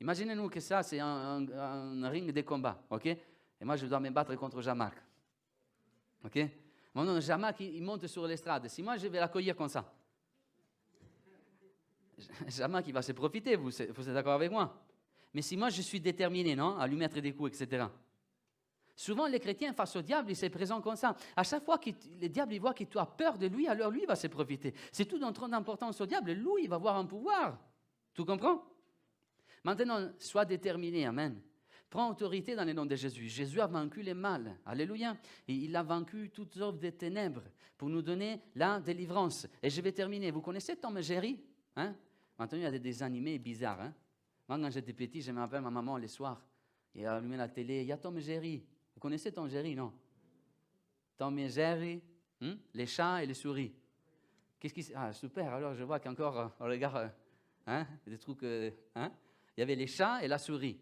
Imaginez-nous 0.00 0.48
que 0.48 0.60
ça, 0.60 0.82
c'est 0.82 1.00
un, 1.00 2.08
ring 2.08 2.30
de 2.32 2.40
combat, 2.42 2.82
ok? 2.90 3.06
Et 3.06 3.64
moi, 3.64 3.76
je 3.76 3.86
dois 3.86 3.98
me 3.98 4.10
battre 4.10 4.34
contre 4.36 4.60
Jamac. 4.60 4.94
OK? 6.26 6.38
Mon 6.94 7.20
jamais 7.20 7.52
il 7.60 7.82
monte 7.82 8.06
sur 8.06 8.26
l'estrade. 8.26 8.68
Si 8.68 8.82
moi, 8.82 8.96
je 8.96 9.06
vais 9.06 9.20
l'accueillir 9.20 9.54
comme 9.54 9.68
ça, 9.68 9.92
jamais 12.48 12.82
qui 12.82 12.92
va 12.92 13.02
se 13.02 13.12
profiter, 13.12 13.56
vous, 13.56 13.70
vous 13.70 14.08
êtes 14.08 14.14
d'accord 14.14 14.34
avec 14.34 14.50
moi? 14.50 14.82
Mais 15.34 15.42
si 15.42 15.56
moi, 15.56 15.68
je 15.68 15.82
suis 15.82 16.00
déterminé, 16.00 16.56
non, 16.56 16.78
à 16.78 16.86
lui 16.86 16.96
mettre 16.96 17.20
des 17.20 17.34
coups, 17.34 17.60
etc. 17.60 17.86
Souvent, 18.94 19.26
les 19.26 19.38
chrétiens, 19.38 19.74
face 19.74 19.94
au 19.96 20.00
diable, 20.00 20.30
ils 20.30 20.36
se 20.36 20.46
présentent 20.46 20.82
comme 20.82 20.96
ça. 20.96 21.14
À 21.36 21.42
chaque 21.42 21.62
fois 21.62 21.76
que 21.76 21.90
le 22.18 22.28
diable 22.28 22.54
il 22.54 22.60
voit 22.60 22.72
que 22.72 22.84
tu 22.84 22.98
as 22.98 23.04
peur 23.04 23.36
de 23.36 23.46
lui, 23.46 23.68
alors 23.68 23.90
lui 23.90 24.06
va 24.06 24.16
se 24.16 24.26
profiter. 24.28 24.72
C'est 24.90 25.04
tout 25.04 25.18
d'un 25.18 25.32
trop 25.32 25.46
d'importance 25.46 26.00
au 26.00 26.06
diable. 26.06 26.32
Lui, 26.32 26.62
il 26.62 26.68
va 26.70 26.76
avoir 26.76 26.96
un 26.96 27.04
pouvoir. 27.04 27.58
Tu 28.14 28.24
comprends? 28.24 28.64
Maintenant, 29.62 30.12
sois 30.18 30.46
déterminé. 30.46 31.04
Amen. 31.04 31.38
Autorité 32.04 32.54
dans 32.54 32.64
le 32.64 32.72
nom 32.74 32.84
de 32.84 32.94
Jésus. 32.94 33.28
Jésus 33.28 33.60
a 33.60 33.66
vaincu 33.66 34.02
les 34.02 34.12
mal. 34.12 34.58
Alléluia. 34.66 35.16
Et 35.48 35.54
il 35.54 35.74
a 35.74 35.82
vaincu 35.82 36.30
toutes 36.30 36.54
sortes 36.54 36.78
de 36.78 36.90
ténèbres 36.90 37.42
pour 37.76 37.88
nous 37.88 38.02
donner 38.02 38.42
la 38.54 38.80
délivrance. 38.80 39.46
Et 39.62 39.70
je 39.70 39.80
vais 39.80 39.92
terminer. 39.92 40.30
Vous 40.30 40.42
connaissez 40.42 40.76
Tom 40.76 40.98
et 40.98 41.02
Jerry 41.02 41.40
hein? 41.74 41.94
Maintenant, 42.38 42.58
il 42.58 42.62
y 42.62 42.66
a 42.66 42.78
des, 42.78 43.02
animés 43.02 43.38
bizarres. 43.38 43.80
Hein? 43.80 43.94
Moi, 44.46 44.58
quand 44.58 44.70
j'étais 44.70 44.92
petit, 44.92 45.22
je 45.22 45.32
m'appelle 45.32 45.62
ma 45.62 45.70
maman 45.70 45.96
les 45.96 46.08
soirs. 46.08 46.42
Et 46.94 47.06
a 47.06 47.14
allumé 47.16 47.38
la 47.38 47.48
télé. 47.48 47.80
Il 47.80 47.86
y 47.86 47.92
a 47.92 47.96
Tom 47.96 48.18
et 48.18 48.20
Jerry. 48.20 48.62
Vous 48.94 49.00
connaissez 49.00 49.32
Tom 49.32 49.46
et 49.46 49.50
Jerry, 49.50 49.74
non? 49.74 49.92
Tom 51.16 51.38
et 51.38 51.48
Jerry, 51.48 52.02
hein? 52.42 52.56
les 52.74 52.86
chats 52.86 53.22
et 53.22 53.26
les 53.26 53.34
souris. 53.34 53.74
Qu'est-ce 54.60 54.74
qui 54.74 54.92
Ah, 54.94 55.12
super. 55.14 55.52
Alors, 55.52 55.74
je 55.74 55.82
vois 55.82 55.98
qu'encore, 55.98 56.38
euh, 56.38 56.48
regarde, 56.60 56.96
euh, 56.96 57.08
hein, 57.66 57.86
des 58.06 58.18
trucs. 58.18 58.42
Euh, 58.42 58.70
hein? 58.94 59.10
Il 59.56 59.60
y 59.60 59.62
avait 59.62 59.76
les 59.76 59.86
chats 59.86 60.22
et 60.22 60.28
la 60.28 60.38
souris. 60.38 60.78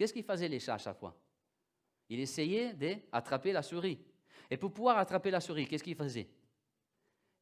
Qu'est-ce 0.00 0.14
qu'il 0.14 0.24
faisait 0.24 0.48
les 0.48 0.60
chats 0.60 0.76
à 0.76 0.78
chaque 0.78 0.98
fois? 0.98 1.14
Il 2.08 2.20
essayait 2.20 2.72
d'attraper 2.72 3.52
la 3.52 3.60
souris. 3.60 3.98
Et 4.50 4.56
pour 4.56 4.72
pouvoir 4.72 4.96
attraper 4.96 5.30
la 5.30 5.40
souris, 5.40 5.66
qu'est-ce 5.66 5.84
qu'il 5.84 5.94
faisait? 5.94 6.26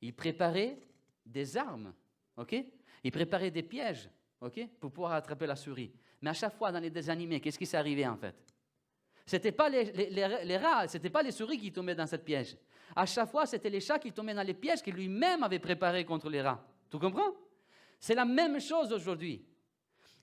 Il 0.01 0.13
préparait 0.13 0.77
des 1.25 1.57
armes, 1.57 1.95
ok? 2.37 2.57
Il 3.05 3.13
préparait 3.13 3.53
des 3.53 3.63
pièges, 3.63 4.11
ok 4.41 4.67
Pour 4.81 4.91
pouvoir 4.91 5.13
attraper 5.13 5.47
la 5.47 5.55
souris. 5.55 5.93
Mais 6.21 6.31
à 6.31 6.33
chaque 6.33 6.57
fois 6.57 6.73
dans 6.73 6.81
les 6.81 6.91
désanimés, 6.91 7.39
qu'est-ce 7.39 7.61
qui 7.61 7.65
s'est 7.65 7.77
arrivé 7.77 8.05
en 8.09 8.17
fait? 8.17 8.35
Ce 9.25 9.37
n'était 9.37 9.53
pas 9.53 9.69
les, 9.69 10.11
les 10.11 10.57
rats, 10.57 10.89
ce 10.89 10.97
n'était 10.97 11.11
pas 11.11 11.23
les 11.23 11.31
souris 11.31 11.61
qui 11.61 11.71
tombaient 11.71 11.95
dans 11.95 12.09
cette 12.09 12.25
piège. 12.25 12.57
À 12.97 13.07
chaque 13.07 13.31
fois, 13.31 13.47
c'était 13.47 13.71
les 13.71 13.81
chats 13.81 14.01
qui 14.01 14.11
tombaient 14.11 14.35
dans 14.35 14.43
les 14.43 14.55
pièges 14.55 14.83
qu'il 14.83 14.95
lui-même 14.95 15.45
avait 15.45 15.61
préparés 15.61 16.05
contre 16.05 16.29
les 16.29 16.43
rats. 16.43 16.67
Tu 16.91 16.99
comprends? 16.99 17.37
C'est 18.01 18.17
la 18.17 18.25
même 18.25 18.61
chose 18.61 18.93
aujourd'hui. 18.93 19.47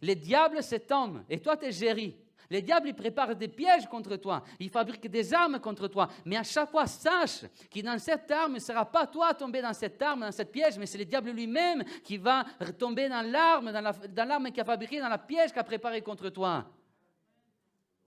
Les 0.02 0.16
diables, 0.16 0.62
c'est 0.62 0.92
homme, 0.92 1.24
et 1.30 1.40
toi, 1.40 1.56
tu 1.56 1.68
es. 1.68 2.25
Les 2.50 2.62
diables, 2.62 2.90
ils 2.90 2.96
préparent 2.96 3.36
des 3.36 3.48
pièges 3.48 3.88
contre 3.88 4.16
toi. 4.18 4.44
Ils 4.60 4.70
fabriquent 4.70 5.10
des 5.10 5.34
armes 5.34 5.60
contre 5.60 5.88
toi. 5.88 6.08
Mais 6.26 6.38
à 6.38 6.44
chaque 6.44 6.70
fois, 6.70 6.86
sache 6.88 7.46
que 7.70 7.82
dans 7.82 7.98
cette 7.98 8.30
arme, 8.32 8.54
ne 8.54 8.60
sera 8.60 8.86
pas 8.86 9.08
toi 9.08 9.34
tomber 9.34 9.62
dans 9.62 9.74
cette 9.74 10.02
arme, 10.02 10.22
dans 10.22 10.32
cette 10.32 10.52
piège, 10.52 10.78
mais 10.78 10.86
c'est 10.86 10.98
le 10.98 11.06
diable 11.06 11.32
lui-même 11.32 11.84
qui 12.04 12.18
va 12.18 12.44
tomber 12.78 13.10
dans 13.10 13.22
l'arme, 13.22 13.72
dans 13.72 14.28
l'arme 14.28 14.52
qu'il 14.52 14.62
a 14.62 14.66
fabriquée, 14.66 15.00
dans 15.00 15.10
la 15.10 15.18
piège 15.18 15.52
qu'il 15.52 15.60
a 15.60 15.64
préparée 15.64 16.02
contre 16.02 16.30
toi. 16.30 16.66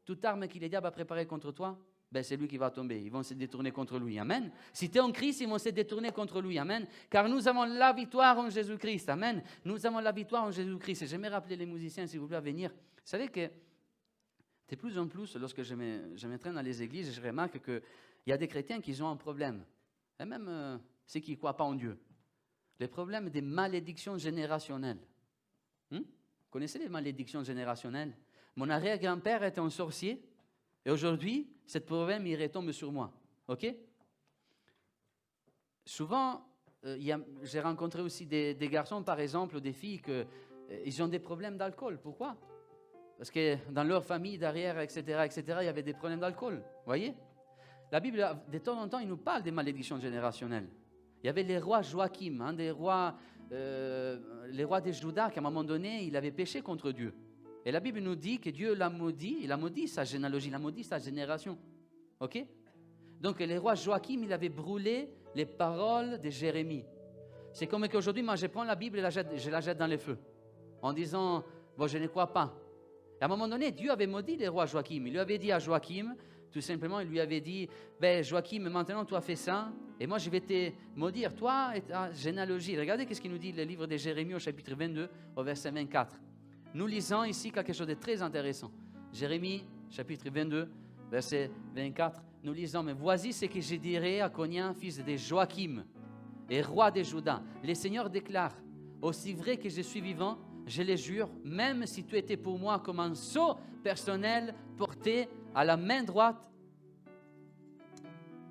Toute 0.05 0.25
arme 0.25 0.49
que 0.49 0.59
les 0.59 0.69
diables 0.69 0.87
a 0.87 0.91
préparée 0.91 1.27
contre 1.27 1.53
toi, 1.53 1.79
ben 2.11 2.23
c'est 2.23 2.37
lui 2.37 2.49
qui 2.49 2.57
va 2.57 2.71
tomber. 2.71 3.03
Ils 3.03 3.11
vont 3.11 3.23
se 3.23 3.35
détourner 3.35 3.71
contre 3.71 3.99
lui. 3.99 4.19
Amen. 4.19 4.51
Si 4.73 4.89
tu 4.89 4.97
es 4.97 5.01
en 5.01 5.13
Christ, 5.13 5.43
ils 5.43 5.49
vont 5.49 5.59
se 5.59 5.69
détourner 5.69 6.11
contre 6.11 6.41
lui. 6.41 6.59
Amen. 6.59 6.87
Car 7.11 7.29
nous 7.29 7.47
avons 7.47 7.65
la 7.65 7.93
victoire 7.93 8.39
en 8.39 8.49
Jésus-Christ. 8.49 9.11
Amen. 9.11 9.43
Nous 9.65 9.85
avons 9.85 9.99
la 9.99 10.13
victoire 10.13 10.45
en 10.45 10.51
Jésus-Christ. 10.51 11.07
J'aimerais 11.07 11.29
rappeler 11.29 11.57
les 11.57 11.67
musiciens, 11.67 12.07
s'il 12.07 12.21
vous 12.21 12.27
plaît, 12.27 12.39
à 12.39 12.41
venir. 12.41 12.71
Vous 12.71 13.03
savez 13.05 13.29
que 13.29 13.51
de 14.69 14.77
plus 14.77 14.99
en 14.99 15.09
plus, 15.09 15.37
lorsque 15.37 15.63
je 15.63 15.75
m'entraîne 15.75 16.55
dans 16.55 16.63
les 16.63 16.83
églises, 16.83 17.15
je 17.15 17.21
remarque 17.21 17.63
qu'il 17.65 17.83
y 18.27 18.33
a 18.33 18.37
des 18.37 18.49
chrétiens 18.49 18.81
qui 18.81 19.01
ont 19.03 19.09
un 19.09 19.17
problème, 19.17 19.65
et 20.21 20.25
même 20.25 20.47
euh, 20.49 20.79
ceux 21.07 21.21
qui 21.21 21.33
ne 21.33 21.37
croient 21.37 21.57
pas 21.57 21.65
en 21.65 21.75
Dieu. 21.75 21.99
Le 22.79 22.87
problème 22.89 23.31
des 23.31 23.41
malédictions 23.41 24.19
générationnelles. 24.19 25.01
Hmm? 25.91 25.99
Vous 25.99 26.51
connaissez 26.51 26.79
les 26.79 26.89
malédictions 26.89 27.43
générationnelles? 27.43 28.15
Mon 28.57 28.69
arrière-grand-père 28.69 29.43
était 29.45 29.61
un 29.61 29.71
sorcier, 29.71 30.23
et 30.85 30.91
aujourd'hui, 30.91 31.51
ce 31.67 31.79
problème, 31.79 32.27
il 32.27 32.41
retombe 32.41 32.71
sur 32.73 32.93
moi. 32.93 33.13
OK? 33.49 33.67
Souvent, 35.85 36.47
euh, 36.85 37.19
j'ai 37.43 37.61
rencontré 37.61 38.03
aussi 38.03 38.27
des, 38.27 38.55
garçons, 38.71 39.03
par 39.03 39.19
exemple, 39.19 39.61
des 39.61 39.73
filles, 39.73 40.01
qui 40.01 40.11
euh, 40.11 41.05
ont 41.05 41.09
des 41.09 41.19
problèmes 41.19 41.57
d'alcool. 41.57 41.99
Pourquoi? 42.03 42.37
Parce 43.19 43.33
que 43.33 43.57
dans 43.73 43.83
leur 43.83 44.05
famille 44.05 44.39
derrière, 44.39 44.79
etc., 44.79 45.01
etc., 45.25 45.59
il 45.63 45.65
y 45.65 45.69
avait 45.69 45.83
des 45.83 45.93
problèmes 45.93 46.21
d'alcool. 46.21 46.63
Voyez? 46.87 47.15
La 47.91 47.99
Bible, 47.99 48.25
de 48.51 48.59
temps 48.59 48.81
en 48.81 48.89
temps, 48.89 49.01
il 49.01 49.09
nous 49.09 49.17
parle 49.17 49.43
des 49.43 49.51
malédictions 49.51 49.99
générationnelles. 49.99 50.69
Il 51.23 51.27
y 51.27 51.29
avait 51.29 51.43
les 51.43 51.59
rois 51.59 51.83
Joachim, 51.83 52.41
un 52.41 52.53
des 52.53 52.71
rois, 52.71 53.17
euh, 53.51 54.47
les 54.51 54.63
rois 54.63 54.81
des 54.81 54.93
Judas, 54.93 55.31
qui 55.31 55.39
à 55.39 55.43
un 55.43 55.43
moment 55.43 55.65
donné, 55.65 56.05
il 56.05 56.17
avait 56.17 56.31
péché 56.31 56.63
contre 56.63 56.93
Dieu. 56.93 57.13
Et 57.65 57.73
la 57.73 57.81
Bible 57.81 57.99
nous 57.99 58.15
dit 58.15 58.39
que 58.39 58.51
Dieu 58.51 58.75
l'a 58.75 58.89
maudit, 58.89 59.39
il 59.43 59.51
a 59.51 59.57
maudit 59.57 59.89
sa 59.89 60.05
généalogie, 60.05 60.49
il 60.49 60.55
a 60.55 60.61
maudit 60.61 60.85
sa 60.85 61.01
génération. 61.01 61.59
OK? 62.21 62.47
Donc, 63.21 63.41
les 63.41 63.59
rois 63.59 63.75
Joachim, 63.75 64.21
il 64.23 64.33
avait 64.33 64.49
brûlé 64.49 65.11
les 65.35 65.45
paroles 65.45 66.21
de 66.21 66.31
Jérémie. 66.31 66.85
C'est 67.53 67.67
comme 67.67 67.89
qu'aujourd'hui, 67.89 68.23
moi, 68.23 68.37
je 68.37 68.47
prends 68.47 68.63
la 68.63 68.77
Bible 68.77 68.99
et 68.99 69.11
je 69.11 69.51
la 69.51 69.61
jette 69.61 69.79
dans 69.79 69.87
les 69.89 69.99
feux, 69.99 70.19
en 70.83 70.93
disant, 70.93 71.43
bon, 71.77 71.89
je 71.89 71.99
ne 71.99 72.07
crois 72.07 72.33
pas. 72.33 72.55
À 73.21 73.25
un 73.25 73.29
moment 73.29 73.49
donné, 73.49 73.73
Dieu 73.73 73.91
avait 73.91 74.07
maudit 74.07 74.37
les 74.37 74.49
rois 74.49 74.67
Joachim. 74.67 75.03
Il 75.07 75.13
lui 75.13 75.19
avait 75.19 75.39
dit 75.39 75.51
à 75.51 75.59
Joachim, 75.59 76.15
tout 76.53 76.61
simplement, 76.61 77.01
il 77.01 77.09
lui 77.09 77.21
avait 77.21 77.41
dit, 77.41 77.69
ben 78.01 78.23
Joachim, 78.23 78.61
maintenant 78.61 79.05
tu 79.05 79.15
as 79.15 79.21
fait 79.21 79.37
ça, 79.37 79.71
et 80.01 80.07
moi 80.07 80.19
je 80.19 80.31
vais 80.31 80.41
te 80.41 80.71
maudire, 80.97 81.35
toi 81.35 81.73
et 81.75 81.83
ta 81.83 82.13
généalogie. 82.13 82.79
Regardez 82.79 83.13
ce 83.13 83.21
qu'il 83.21 83.31
nous 83.31 83.39
dit 83.39 83.53
le 83.53 83.65
livre 83.65 83.87
de 83.87 83.97
Jérémie 83.97 84.35
au 84.35 84.39
chapitre 84.39 84.75
22, 84.75 85.09
au 85.37 85.43
verset 85.43 85.71
24. 85.71 86.15
Nous 86.75 86.87
lisons 86.87 87.25
ici 87.25 87.51
quelque 87.51 87.73
chose 87.73 87.87
de 87.87 87.95
très 87.95 88.23
intéressant. 88.23 88.71
Jérémie, 89.13 89.65
chapitre 89.91 90.31
22, 90.31 90.69
verset 91.11 91.51
24, 91.75 92.23
nous 92.45 92.53
lisons, 92.53 92.83
mais 92.83 92.93
voici 92.93 93.33
ce 93.33 93.47
que 93.47 93.61
je 93.61 93.75
dirai 93.77 94.21
à 94.21 94.29
Conian, 94.29 94.73
fils 94.75 95.05
de 95.05 95.17
Joachim, 95.17 95.85
et 96.49 96.63
roi 96.63 96.91
de 96.91 97.03
Juda. 97.03 97.43
Le 97.65 97.75
Seigneur 97.75 98.09
déclare, 98.09 98.57
aussi 99.03 99.33
vrai 99.33 99.57
que 99.57 99.69
je 99.69 99.83
suis 99.83 100.01
vivant, 100.01 100.39
je 100.69 100.83
le 100.83 100.97
jure, 100.97 101.31
même 101.45 101.87
si 101.87 102.05
tu 102.05 102.17
étais 102.17 102.37
pour 102.37 102.59
moi 102.59 102.79
comme 102.79 103.01
un 103.01 103.15
sceau 103.15 103.57
personnel 103.83 104.55
porté 104.77 105.29
à 105.55 105.65
la 105.65 105.77
main 105.77 106.05
droite, 106.05 106.49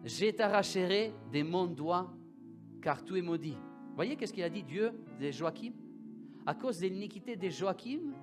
je 0.04 0.32
t'arracherai 0.32 1.14
de 1.32 1.44
mon 1.44 1.68
doigt, 1.68 2.12
car 2.82 3.04
tu 3.04 3.18
es 3.18 3.22
maudit. 3.22 3.58
Voyez 3.96 4.16
qu'est-ce 4.16 4.34
qu'il 4.34 4.44
a 4.44 4.50
dit 4.50 4.64
Dieu 4.64 4.92
de 5.20 5.32
Joachim 5.32 5.74
À 6.46 6.56
cause 6.56 6.80
de 6.80 6.88
l'iniquité 6.88 7.36
de 7.36 7.50
Joachim, 7.50 8.14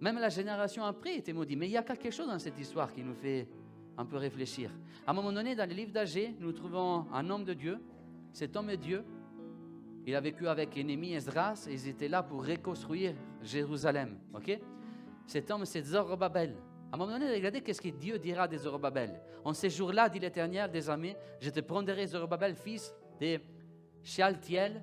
même 0.00 0.18
la 0.18 0.28
génération 0.28 0.84
après 0.84 1.16
était 1.16 1.32
maudite. 1.32 1.58
Mais 1.58 1.68
il 1.68 1.72
y 1.72 1.76
a 1.76 1.82
quelque 1.82 2.10
chose 2.10 2.26
dans 2.26 2.38
cette 2.38 2.58
histoire 2.58 2.92
qui 2.92 3.02
nous 3.02 3.14
fait 3.14 3.46
un 3.98 4.06
peu 4.06 4.16
réfléchir. 4.16 4.70
À 5.06 5.10
un 5.10 5.14
moment 5.14 5.32
donné, 5.32 5.54
dans 5.54 5.68
le 5.68 5.74
livre 5.74 5.92
d'Agé, 5.92 6.34
nous 6.40 6.52
trouvons 6.52 7.06
un 7.12 7.28
homme 7.28 7.44
de 7.44 7.52
Dieu. 7.52 7.78
Cet 8.32 8.56
homme 8.56 8.70
est 8.70 8.78
Dieu. 8.78 9.04
Il 10.06 10.14
a 10.14 10.20
vécu 10.20 10.48
avec 10.48 10.76
Ennemi 10.76 11.12
Esdras 11.14 11.66
et 11.68 11.74
ils 11.74 11.88
étaient 11.88 12.08
là 12.08 12.22
pour 12.22 12.46
reconstruire 12.46 13.14
Jérusalem. 13.42 14.18
Ok? 14.34 14.58
Cet 15.26 15.50
homme, 15.50 15.64
c'est 15.64 15.82
Zorobabel. 15.82 16.56
À 16.90 16.96
un 16.96 16.98
moment 16.98 17.12
donné, 17.12 17.32
regardez 17.32 17.60
qu'est-ce 17.60 17.80
que 17.80 17.90
Dieu 17.90 18.18
dira 18.18 18.48
des 18.48 18.58
Zorobabel. 18.58 19.20
En 19.44 19.52
ces 19.52 19.70
jours-là, 19.70 20.08
dit 20.08 20.18
l'Éternel 20.18 20.70
des 20.70 20.88
armées, 20.88 21.16
je 21.40 21.50
te 21.50 21.60
prendrai 21.60 22.06
Zorobabel, 22.06 22.56
fils 22.56 22.92
de 23.20 23.38
Shaltiel. 24.02 24.82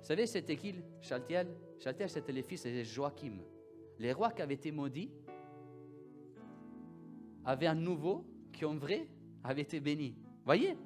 Vous 0.00 0.06
savez, 0.06 0.26
c'était 0.26 0.56
qui 0.56 0.74
Shaltiel? 1.00 1.48
Shaltiel, 1.78 2.08
c'était 2.08 2.32
le 2.32 2.42
fils 2.42 2.64
de 2.64 2.82
Joachim. 2.82 3.38
Les 3.98 4.12
rois 4.12 4.30
qui 4.30 4.42
avaient 4.42 4.54
été 4.54 4.72
maudits 4.72 5.10
avaient 7.44 7.66
un 7.66 7.74
nouveau 7.74 8.24
qui, 8.52 8.64
en 8.64 8.76
vrai, 8.76 9.08
avait 9.44 9.62
été 9.62 9.80
béni. 9.80 10.14
Voyez? 10.44 10.76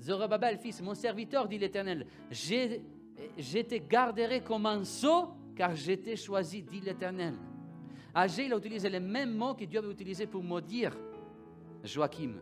Zorobabel, 0.00 0.58
fils, 0.58 0.80
mon 0.80 0.94
serviteur, 0.94 1.48
dit 1.48 1.58
l'Éternel, 1.58 2.06
je 2.30 2.78
te 3.16 3.76
garderai 3.76 4.42
comme 4.42 4.66
un 4.66 4.84
sceau, 4.84 5.28
car 5.54 5.74
j'étais 5.74 6.16
choisi, 6.16 6.62
dit 6.62 6.80
l'Éternel. 6.80 7.34
Agé, 8.14 8.46
il 8.46 8.52
a 8.52 8.56
utilisé 8.56 8.88
les 8.88 9.00
mêmes 9.00 9.34
mots 9.34 9.54
que 9.54 9.64
Dieu 9.64 9.78
avait 9.78 9.90
utilisés 9.90 10.26
pour 10.26 10.42
maudire 10.42 10.96
Joachim. 11.84 12.34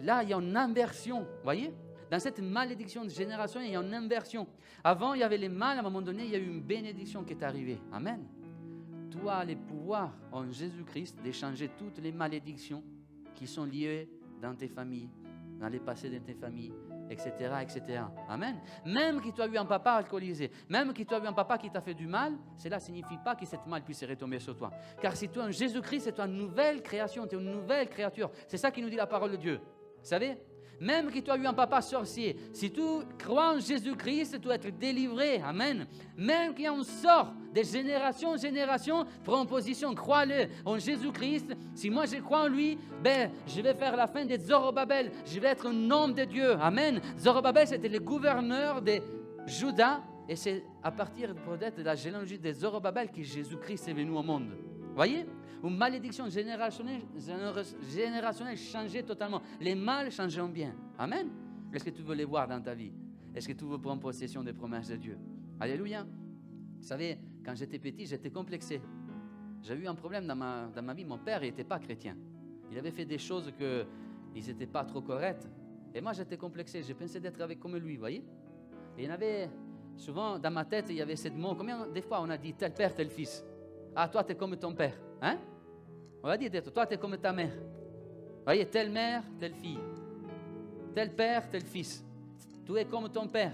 Là, 0.00 0.22
il 0.22 0.30
y 0.30 0.32
a 0.34 0.38
une 0.38 0.56
inversion, 0.56 1.26
voyez? 1.42 1.72
Dans 2.10 2.18
cette 2.18 2.40
malédiction 2.40 3.04
de 3.04 3.10
génération, 3.10 3.60
il 3.60 3.70
y 3.70 3.76
a 3.76 3.80
une 3.80 3.94
inversion. 3.94 4.46
Avant, 4.82 5.14
il 5.14 5.20
y 5.20 5.22
avait 5.22 5.38
les 5.38 5.48
mal, 5.48 5.78
à 5.78 5.80
un 5.80 5.82
moment 5.82 6.02
donné, 6.02 6.24
il 6.24 6.30
y 6.30 6.34
a 6.34 6.38
eu 6.38 6.46
une 6.46 6.60
bénédiction 6.60 7.24
qui 7.24 7.32
est 7.32 7.42
arrivée. 7.42 7.80
Amen. 7.92 8.24
As 9.26 9.44
le 9.44 9.56
pouvoir 9.56 10.12
en 10.32 10.50
Jésus-Christ 10.50 11.18
d'échanger 11.22 11.70
toutes 11.78 11.98
les 11.98 12.12
malédictions 12.12 12.82
qui 13.34 13.46
sont 13.46 13.64
liées 13.64 14.08
dans 14.42 14.54
tes 14.54 14.68
familles, 14.68 15.08
dans 15.58 15.68
les 15.68 15.80
passés 15.80 16.10
de 16.10 16.18
tes 16.18 16.34
familles, 16.34 16.74
etc., 17.10 17.32
etc. 17.62 18.02
Amen. 18.28 18.56
Même 18.84 19.20
que 19.20 19.30
tu 19.30 19.40
as 19.40 19.46
eu 19.46 19.56
un 19.56 19.64
papa 19.64 19.92
alcoolisé, 19.92 20.50
même 20.68 20.92
que 20.92 21.02
tu 21.02 21.14
as 21.14 21.18
eu 21.18 21.26
un 21.26 21.32
papa 21.32 21.58
qui 21.58 21.70
t'a 21.70 21.80
fait 21.80 21.94
du 21.94 22.06
mal, 22.06 22.34
cela 22.56 22.76
ne 22.76 22.82
signifie 22.82 23.18
pas 23.24 23.34
que 23.34 23.46
cette 23.46 23.66
mal 23.66 23.82
puisse 23.82 24.04
retomber 24.04 24.40
sur 24.40 24.56
toi. 24.56 24.70
Car 25.00 25.16
si 25.16 25.28
tu 25.28 25.40
en 25.40 25.50
Jésus-Christ, 25.50 26.04
c'est 26.04 26.20
une 26.20 26.36
nouvelle 26.36 26.82
création, 26.82 27.26
tu 27.26 27.36
es 27.36 27.38
une 27.38 27.50
nouvelle 27.50 27.88
créature. 27.88 28.30
C'est 28.46 28.58
ça 28.58 28.70
qui 28.70 28.82
nous 28.82 28.90
dit 28.90 28.96
la 28.96 29.06
parole 29.06 29.32
de 29.32 29.36
Dieu. 29.36 29.60
Vous 29.98 30.08
savez 30.08 30.38
même 30.80 31.10
que 31.10 31.18
tu 31.18 31.30
as 31.30 31.36
eu 31.36 31.46
un 31.46 31.52
papa 31.52 31.80
sorcier, 31.80 32.36
si 32.52 32.70
tu 32.70 32.80
crois 33.18 33.54
en 33.54 33.60
Jésus-Christ, 33.60 34.40
tu 34.40 34.48
vas 34.48 34.54
être 34.54 34.76
délivré. 34.78 35.40
Amen. 35.40 35.86
Même 36.16 36.54
qu'on 36.54 36.82
sort 36.82 37.32
de 37.54 37.62
génération 37.62 38.30
en 38.30 38.36
génération, 38.36 39.04
prends 39.22 39.46
position, 39.46 39.94
crois-le 39.94 40.48
en 40.64 40.78
Jésus-Christ. 40.78 41.54
Si 41.74 41.90
moi 41.90 42.06
je 42.06 42.16
crois 42.16 42.42
en 42.42 42.48
lui, 42.48 42.78
ben, 43.02 43.30
je 43.46 43.60
vais 43.60 43.74
faire 43.74 43.96
la 43.96 44.06
fin 44.06 44.24
de 44.24 44.36
Zorobabel. 44.36 45.12
Je 45.26 45.38
vais 45.40 45.48
être 45.48 45.66
un 45.68 45.90
homme 45.90 46.14
de 46.14 46.24
Dieu. 46.24 46.52
Amen. 46.60 47.00
Zorobabel, 47.18 47.66
c'était 47.66 47.88
le 47.88 48.00
gouverneur 48.00 48.82
de 48.82 49.00
Juda. 49.46 50.00
Et 50.28 50.36
c'est 50.36 50.64
à 50.82 50.90
partir 50.90 51.34
de 51.34 51.82
la 51.82 51.94
généalogie 51.94 52.38
de 52.38 52.50
Zorobabel 52.50 53.10
que 53.10 53.22
Jésus-Christ 53.22 53.88
est 53.88 53.92
venu 53.92 54.10
au 54.16 54.22
monde. 54.22 54.56
Voyez? 54.94 55.26
Une 55.64 55.78
malédiction 55.78 56.28
générationnelle, 56.28 57.00
générationnelle 57.90 58.58
changeait 58.58 59.02
totalement. 59.02 59.40
Les 59.58 59.74
mal 59.74 60.10
changeaient 60.10 60.42
en 60.42 60.48
bien. 60.48 60.74
Amen. 60.98 61.30
Est-ce 61.72 61.84
que 61.84 61.90
tu 61.90 62.02
veux 62.02 62.14
les 62.14 62.26
voir 62.26 62.46
dans 62.46 62.60
ta 62.60 62.74
vie? 62.74 62.92
Est-ce 63.34 63.48
que 63.48 63.54
tu 63.54 63.64
veux 63.64 63.78
prendre 63.78 64.02
possession 64.02 64.42
des 64.42 64.52
promesses 64.52 64.88
de 64.88 64.96
Dieu? 64.96 65.18
Alléluia. 65.58 66.04
Vous 66.04 66.86
savez, 66.86 67.18
quand 67.42 67.54
j'étais 67.54 67.78
petit, 67.78 68.04
j'étais 68.04 68.30
complexé. 68.30 68.82
J'ai 69.62 69.74
eu 69.74 69.86
un 69.86 69.94
problème 69.94 70.26
dans 70.26 70.36
ma, 70.36 70.66
dans 70.66 70.82
ma 70.82 70.92
vie. 70.92 71.06
Mon 71.06 71.16
père 71.16 71.40
n'était 71.40 71.64
pas 71.64 71.78
chrétien. 71.78 72.14
Il 72.70 72.78
avait 72.78 72.90
fait 72.90 73.06
des 73.06 73.18
choses 73.18 73.50
que 73.58 73.86
ils 74.34 74.46
n'étaient 74.46 74.66
pas 74.66 74.84
trop 74.84 75.00
correctes. 75.00 75.48
Et 75.94 76.02
moi, 76.02 76.12
j'étais 76.12 76.36
complexé. 76.36 76.82
Je 76.82 76.92
pensais 76.92 77.20
d'être 77.20 77.40
avec 77.40 77.58
comme 77.58 77.76
lui, 77.78 77.96
voyez? 77.96 78.22
Et 78.98 79.02
il 79.02 79.04
y 79.06 79.08
en 79.08 79.14
avait, 79.14 79.48
souvent, 79.96 80.38
dans 80.38 80.50
ma 80.50 80.66
tête, 80.66 80.86
il 80.90 80.96
y 80.96 81.00
avait 81.00 81.16
cette 81.16 81.36
mot. 81.36 81.54
Combien 81.54 81.86
des 81.86 82.02
fois 82.02 82.20
on 82.20 82.28
a 82.28 82.36
dit 82.36 82.52
tel 82.52 82.74
père, 82.74 82.94
tel 82.94 83.08
fils? 83.08 83.42
Ah, 83.96 84.08
toi, 84.08 84.22
tu 84.24 84.32
es 84.32 84.34
comme 84.34 84.56
ton 84.58 84.74
père. 84.74 85.00
Hein? 85.22 85.38
On 86.24 86.28
va 86.28 86.38
dire, 86.38 86.50
toi, 86.72 86.86
tu 86.86 86.94
es 86.94 86.96
comme 86.96 87.18
ta 87.18 87.34
mère. 87.34 87.52
Voyez, 88.44 88.64
telle 88.64 88.90
mère, 88.90 89.22
telle 89.38 89.52
fille. 89.52 89.78
Tel 90.94 91.14
père, 91.14 91.50
tel 91.50 91.60
fils. 91.60 92.02
Tu 92.64 92.74
es 92.78 92.86
comme 92.86 93.10
ton 93.10 93.28
père. 93.28 93.52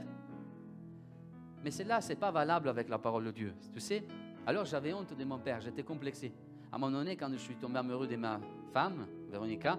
Mais 1.65 1.73
cela, 1.73 2.01
ce 2.01 2.11
n'est 2.11 2.15
pas 2.15 2.31
valable 2.31 2.69
avec 2.69 2.89
la 2.89 2.99
parole 2.99 3.25
de 3.25 3.33
Dieu. 3.33 3.53
Tu 3.73 3.81
sais 3.81 4.05
Alors 4.47 4.65
j'avais 4.67 4.93
honte 4.93 5.17
de 5.19 5.25
mon 5.25 5.41
père, 5.41 5.61
j'étais 5.61 5.83
complexé. 5.83 6.33
À 6.71 6.77
un 6.77 6.79
moment 6.79 6.99
donné, 6.99 7.17
quand 7.17 7.29
je 7.33 7.39
suis 7.39 7.57
tombé 7.57 7.81
amoureux 7.81 8.07
de 8.07 8.15
ma 8.15 8.39
femme, 8.73 9.05
Véronica, 9.29 9.77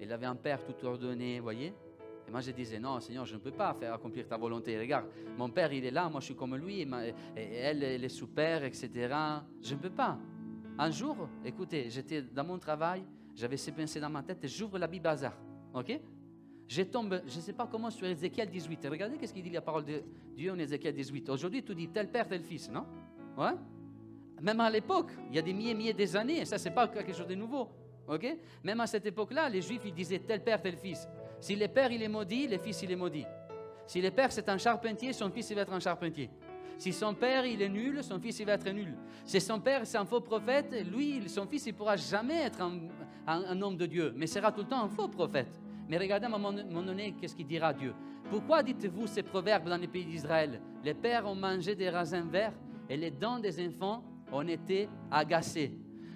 elle 0.00 0.12
avait 0.12 0.26
un 0.26 0.34
père 0.34 0.64
tout 0.64 0.84
ordonné, 0.84 1.38
vous 1.38 1.44
voyez 1.44 1.72
et 2.26 2.30
moi, 2.32 2.40
je 2.40 2.50
disais, 2.50 2.80
non, 2.80 2.98
Seigneur, 2.98 3.24
je 3.24 3.34
ne 3.34 3.38
peux 3.38 3.52
pas 3.52 3.72
faire 3.74 3.94
accomplir 3.94 4.26
ta 4.26 4.36
volonté. 4.36 4.76
Regarde, 4.76 5.06
mon 5.38 5.48
père, 5.48 5.72
il 5.72 5.84
est 5.84 5.92
là, 5.92 6.08
moi, 6.08 6.18
je 6.18 6.24
suis 6.24 6.34
comme 6.34 6.56
lui, 6.56 6.84
elle, 7.36 7.84
elle 7.84 8.04
est 8.04 8.08
super, 8.08 8.64
etc. 8.64 8.90
Je 9.62 9.74
ne 9.74 9.78
peux 9.78 9.90
pas. 9.90 10.18
Un 10.78 10.90
jour, 10.90 11.16
écoutez, 11.44 11.88
j'étais 11.88 12.22
dans 12.22 12.44
mon 12.44 12.58
travail, 12.58 13.02
j'avais 13.34 13.56
ces 13.56 13.72
pensées 13.72 14.00
dans 14.00 14.10
ma 14.10 14.22
tête, 14.22 14.44
et 14.44 14.48
j'ouvre 14.48 14.78
la 14.78 14.86
Bible 14.86 15.06
hasard. 15.06 15.36
OK? 15.72 15.98
Je 16.68 16.82
tombe, 16.82 17.22
je 17.26 17.36
ne 17.36 17.40
sais 17.40 17.52
pas 17.52 17.66
comment, 17.70 17.90
sur 17.90 18.06
Ézéchiel 18.06 18.50
18. 18.50 18.86
Regardez 18.90 19.26
ce 19.26 19.32
qu'il 19.32 19.42
dit 19.42 19.50
la 19.50 19.60
parole 19.60 19.84
de 19.84 20.02
Dieu 20.34 20.52
en 20.52 20.58
Ézéchiel 20.58 20.94
18. 20.94 21.30
Aujourd'hui, 21.30 21.62
tu 21.62 21.74
dis 21.74 21.88
tel 21.88 22.10
père, 22.10 22.28
tel 22.28 22.42
fils, 22.42 22.70
non? 22.70 22.84
Ouais? 23.38 23.54
Même 24.42 24.60
à 24.60 24.68
l'époque, 24.68 25.12
il 25.30 25.36
y 25.36 25.38
a 25.38 25.42
des 25.42 25.54
milliers, 25.54 25.74
milliers 25.74 25.94
des 25.94 26.14
années, 26.14 26.44
ça, 26.44 26.58
c'est 26.58 26.72
pas 26.72 26.88
quelque 26.88 27.12
chose 27.12 27.28
de 27.28 27.34
nouveau. 27.34 27.68
OK? 28.08 28.26
Même 28.62 28.80
à 28.80 28.86
cette 28.86 29.06
époque-là, 29.06 29.48
les 29.48 29.62
Juifs, 29.62 29.82
ils 29.84 29.94
disaient 29.94 30.18
tel 30.18 30.42
père, 30.42 30.60
tel 30.60 30.76
fils. 30.76 31.08
Si 31.40 31.56
le 31.56 31.68
père 31.68 31.90
il 31.90 32.02
est 32.02 32.08
maudit, 32.08 32.48
le 32.48 32.58
fils 32.58 32.82
il 32.82 32.90
est 32.90 32.96
maudit. 32.96 33.24
Si 33.86 34.00
le 34.00 34.10
père 34.10 34.32
c'est 34.32 34.48
un 34.48 34.58
charpentier, 34.58 35.12
son 35.12 35.30
fils 35.30 35.50
il 35.50 35.54
va 35.56 35.62
être 35.62 35.72
un 35.72 35.80
charpentier. 35.80 36.30
Si 36.78 36.92
son 36.92 37.14
père 37.14 37.46
il 37.46 37.62
est 37.62 37.68
nul, 37.68 38.02
son 38.02 38.20
fils 38.20 38.38
il 38.40 38.46
va 38.46 38.52
être 38.52 38.68
nul. 38.70 38.94
Si 39.24 39.40
son 39.40 39.60
père 39.60 39.86
c'est 39.86 39.98
un 39.98 40.04
faux 40.04 40.20
prophète, 40.20 40.74
lui, 40.90 41.28
son 41.28 41.46
fils 41.46 41.66
il 41.66 41.74
pourra 41.74 41.96
jamais 41.96 42.42
être 42.42 42.60
un, 43.26 43.62
homme 43.62 43.76
de 43.76 43.86
Dieu, 43.86 44.12
mais 44.16 44.26
sera 44.26 44.52
tout 44.52 44.60
le 44.60 44.68
temps 44.68 44.84
un 44.84 44.88
faux 44.88 45.08
prophète. 45.08 45.60
Mais 45.88 45.98
regardez 45.98 46.26
à 46.26 46.28
un 46.28 46.38
moment 46.38 46.52
donné, 46.52 47.14
qu'est-ce 47.20 47.34
qu'il 47.34 47.46
dira 47.46 47.72
Dieu. 47.72 47.94
Pourquoi 48.30 48.62
dites-vous 48.62 49.06
ces 49.06 49.22
proverbes 49.22 49.68
dans 49.68 49.76
les 49.76 49.86
pays 49.86 50.04
d'Israël? 50.04 50.60
Les 50.82 50.94
pères 50.94 51.26
ont 51.26 51.34
mangé 51.34 51.74
des 51.74 51.88
raisins 51.88 52.28
verts 52.28 52.54
et 52.88 52.96
les 52.96 53.10
dents 53.10 53.38
des 53.38 53.66
enfants 53.66 54.02
ont 54.32 54.46
été 54.46 54.88
agacées. 55.10 55.72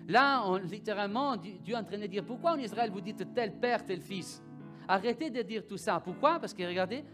Là, 0.09 0.43
on, 0.45 0.57
littéralement, 0.57 1.37
Dieu 1.37 1.75
est 1.75 1.77
en 1.77 1.85
train 1.85 1.99
de 1.99 2.07
dire, 2.07 2.25
pourquoi 2.25 2.53
en 2.53 2.59
Israël 2.59 2.91
vous 2.91 3.01
dites 3.01 3.33
tel 3.33 3.53
père, 3.61 3.87
tel 3.87 4.01
fils? 4.01 4.43
Arrêtez 4.89 5.31
de 5.31 5.43
dire 5.43 5.65
tout 5.65 5.77
ça. 5.77 6.01
Pourquoi? 6.01 6.41
Parce 6.41 6.53
que 6.53 6.65
regardez, 6.65 7.05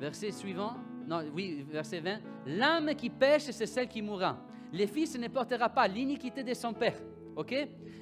verset 0.00 0.30
suivant, 0.30 0.76
non, 1.06 1.22
oui, 1.34 1.64
verset 1.70 2.00
20, 2.00 2.18
l'âme 2.46 2.94
qui 2.94 3.10
pêche, 3.10 3.50
c'est 3.50 3.66
celle 3.66 3.88
qui 3.88 4.02
mourra. 4.02 4.38
Le 4.72 4.86
fils 4.86 5.18
ne 5.18 5.28
portera 5.28 5.68
pas 5.68 5.86
l'iniquité 5.86 6.42
de 6.42 6.54
son 6.54 6.72
père, 6.72 6.96
Ok? 7.36 7.54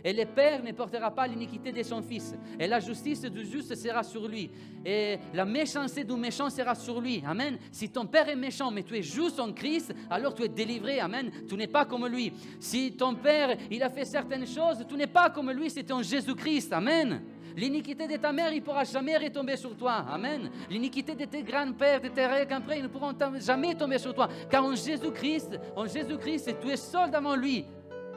Et 0.02 0.12
le 0.12 0.24
père 0.24 0.62
ne 0.62 0.72
portera 0.72 1.10
pas 1.10 1.26
l'iniquité 1.26 1.72
de 1.72 1.82
son 1.82 2.02
fils. 2.02 2.34
Et 2.58 2.66
la 2.66 2.80
justice 2.80 3.20
du 3.22 3.44
juste 3.44 3.74
sera 3.74 4.02
sur 4.02 4.26
lui. 4.26 4.50
Et 4.84 5.18
la 5.34 5.44
méchanceté 5.44 6.04
du 6.04 6.14
méchant 6.14 6.48
sera 6.48 6.74
sur 6.74 7.00
lui. 7.00 7.22
Amen. 7.26 7.58
Si 7.70 7.90
ton 7.90 8.06
père 8.06 8.28
est 8.28 8.36
méchant, 8.36 8.70
mais 8.70 8.82
tu 8.82 8.96
es 8.96 9.02
juste 9.02 9.38
en 9.38 9.52
Christ, 9.52 9.94
alors 10.08 10.34
tu 10.34 10.42
es 10.42 10.48
délivré. 10.48 11.00
Amen. 11.00 11.30
Tu 11.46 11.54
n'es 11.54 11.66
pas 11.66 11.84
comme 11.84 12.06
lui. 12.06 12.32
Si 12.58 12.92
ton 12.92 13.14
père, 13.14 13.56
il 13.70 13.82
a 13.82 13.90
fait 13.90 14.06
certaines 14.06 14.46
choses, 14.46 14.84
tu 14.88 14.94
n'es 14.96 15.06
pas 15.06 15.28
comme 15.28 15.50
lui, 15.50 15.68
c'est 15.68 15.90
en 15.92 16.02
Jésus-Christ. 16.02 16.72
Amen. 16.72 17.20
L'iniquité 17.56 18.06
de 18.06 18.16
ta 18.16 18.32
mère, 18.32 18.52
il 18.52 18.60
ne 18.60 18.64
pourra 18.64 18.84
jamais 18.84 19.16
retomber 19.16 19.56
sur 19.56 19.76
toi. 19.76 20.04
Amen. 20.08 20.50
L'iniquité 20.68 21.14
de 21.14 21.24
tes 21.24 21.42
grands-pères, 21.42 22.00
de 22.00 22.08
tes 22.08 22.26
ils 22.76 22.82
ne 22.82 22.88
pourront 22.88 23.14
jamais 23.38 23.74
tomber 23.74 23.98
sur 23.98 24.14
toi. 24.14 24.28
Car 24.48 24.64
en 24.64 24.74
Jésus-Christ, 24.74 25.58
en 25.76 25.86
Jésus-Christ, 25.86 26.56
tu 26.60 26.68
es 26.68 26.76
seul 26.76 27.10
devant 27.10 27.36
lui. 27.36 27.64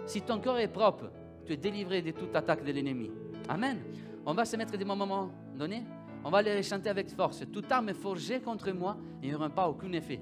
Si 0.05 0.21
ton 0.21 0.39
cœur 0.39 0.59
est 0.59 0.67
propre, 0.67 1.09
tu 1.45 1.53
es 1.53 1.57
délivré 1.57 2.01
de 2.01 2.11
toute 2.11 2.35
attaque 2.35 2.63
de 2.63 2.71
l'ennemi. 2.71 3.09
Amen. 3.49 3.79
On 4.25 4.33
va 4.33 4.45
se 4.45 4.55
mettre 4.55 4.77
des 4.77 4.85
moments 4.85 5.29
donnés. 5.57 5.83
On 6.23 6.29
va 6.29 6.41
les 6.41 6.63
chanter 6.63 6.89
avec 6.89 7.09
force. 7.09 7.43
Toute 7.51 7.71
arme 7.71 7.93
forgée 7.93 8.39
contre 8.39 8.71
moi, 8.71 8.97
il 9.21 9.29
n'y 9.29 9.35
aura 9.35 9.49
pas 9.49 9.67
aucun 9.67 9.91
effet. 9.91 10.21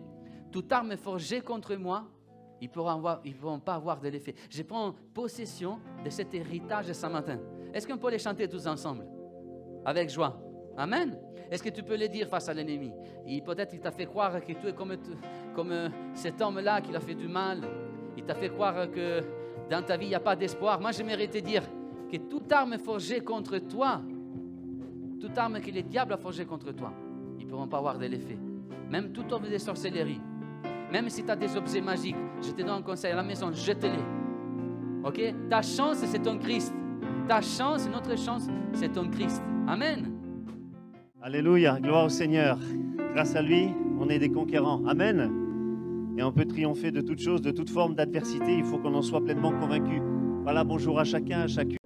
Toute 0.52 0.71
arme 0.71 0.97
forgée 0.97 1.41
contre 1.41 1.76
moi, 1.76 2.08
ils 2.60 2.69
ne 2.69 3.34
pourront 3.34 3.60
pas 3.60 3.76
avoir 3.76 4.00
de 4.00 4.10
l'effet. 4.10 4.36
Je 4.50 4.63
prends 4.63 4.93
possession 5.13 5.80
de 6.04 6.10
cet 6.10 6.34
héritage 6.34 6.91
ce 6.91 7.08
matin. 7.08 7.39
Est-ce 7.73 7.88
qu'on 7.88 7.97
peut 7.97 8.12
les 8.12 8.19
chanter 8.19 8.47
tous 8.47 8.67
ensemble? 8.67 9.05
Avec 9.86 10.10
joie. 10.10 10.39
Amen. 10.77 11.17
Est-ce 11.49 11.63
que 11.63 11.69
tu 11.69 11.84
peux 11.84 11.95
les 11.95 12.07
dire 12.07 12.27
face 12.27 12.47
à 12.47 12.53
l'ennemi? 12.53 12.93
Peut-être 13.45 13.71
qu'il 13.71 13.81
t'a 13.81 13.91
fait 13.91 14.05
croire 14.05 14.39
que 14.39 14.53
tu 14.53 14.67
es 14.67 14.73
comme, 14.73 14.95
comme 15.53 15.71
euh, 15.71 15.89
cet 16.13 16.41
homme-là 16.41 16.81
qui 16.81 16.95
a 16.95 16.99
fait 16.99 17.15
du 17.15 17.27
mal. 17.27 17.62
Il 18.17 18.23
t'a 18.23 18.36
fait 18.36 18.49
croire 18.49 18.89
que 18.89 19.21
dans 19.69 19.81
ta 19.84 19.97
vie, 19.97 20.05
il 20.05 20.10
n'y 20.10 20.15
a 20.15 20.19
pas 20.19 20.36
d'espoir. 20.36 20.79
Moi, 20.79 20.91
j'aimerais 20.91 21.27
te 21.27 21.39
dire 21.39 21.63
que 22.12 22.17
toute 22.17 22.51
arme 22.51 22.77
forgée 22.77 23.21
contre 23.21 23.57
toi, 23.60 24.01
toute 25.19 25.38
arme 25.38 25.60
que 25.60 25.71
le 25.71 25.81
diable 25.81 26.13
a 26.13 26.17
forgée 26.17 26.45
contre 26.45 26.71
toi, 26.71 26.93
ils 27.39 27.45
ne 27.45 27.49
pourront 27.49 27.67
pas 27.67 27.77
avoir 27.77 27.97
de 27.97 28.05
l'effet. 28.05 28.38
Même 28.89 29.12
toute 29.12 29.31
œuvre 29.31 29.49
de 29.49 29.57
sorcellerie, 29.57 30.19
même 30.91 31.10
si 31.10 31.23
tu 31.23 31.31
as 31.31 31.36
des 31.36 31.55
objets 31.55 31.81
magiques, 31.81 32.17
je 32.41 32.51
te 32.51 32.62
donne 32.62 32.69
un 32.69 32.81
conseil 32.81 33.13
à 33.13 33.15
la 33.15 33.23
maison, 33.23 33.51
jette-les. 33.53 34.03
Ok? 35.03 35.21
Ta 35.49 35.62
chance, 35.62 35.97
c'est 35.97 36.21
ton 36.21 36.38
Christ. 36.38 36.73
Chance, 37.39 37.88
notre 37.89 38.17
chance, 38.17 38.48
c'est 38.74 38.91
ton 38.91 39.10
Christ. 39.10 39.41
Amen. 39.65 40.06
Alléluia, 41.22 41.80
gloire 41.80 42.06
au 42.06 42.10
Seigneur. 42.10 42.60
Grâce 43.13 43.36
à 43.38 43.41
lui, 43.41 43.70
on 44.00 44.10
est 44.10 44.20
des 44.20 44.30
conquérants. 44.30 44.86
Amen. 44.86 45.32
Et 46.17 46.24
on 46.24 46.34
peut 46.34 46.46
triompher 46.46 46.91
de 46.91 47.00
toute 47.00 47.20
chose, 47.20 47.41
de 47.41 47.52
toute 47.52 47.70
forme 47.70 47.96
d'adversité. 47.96 48.58
Il 48.58 48.65
faut 48.65 48.80
qu'on 48.80 48.94
en 48.96 49.02
soit 49.02 49.24
pleinement 49.24 49.54
convaincu. 49.54 50.02
Voilà, 50.44 50.65
bonjour 50.65 51.00
à 51.00 51.06
chacun, 51.06 51.41
à 51.41 51.48
chacune. 51.48 51.81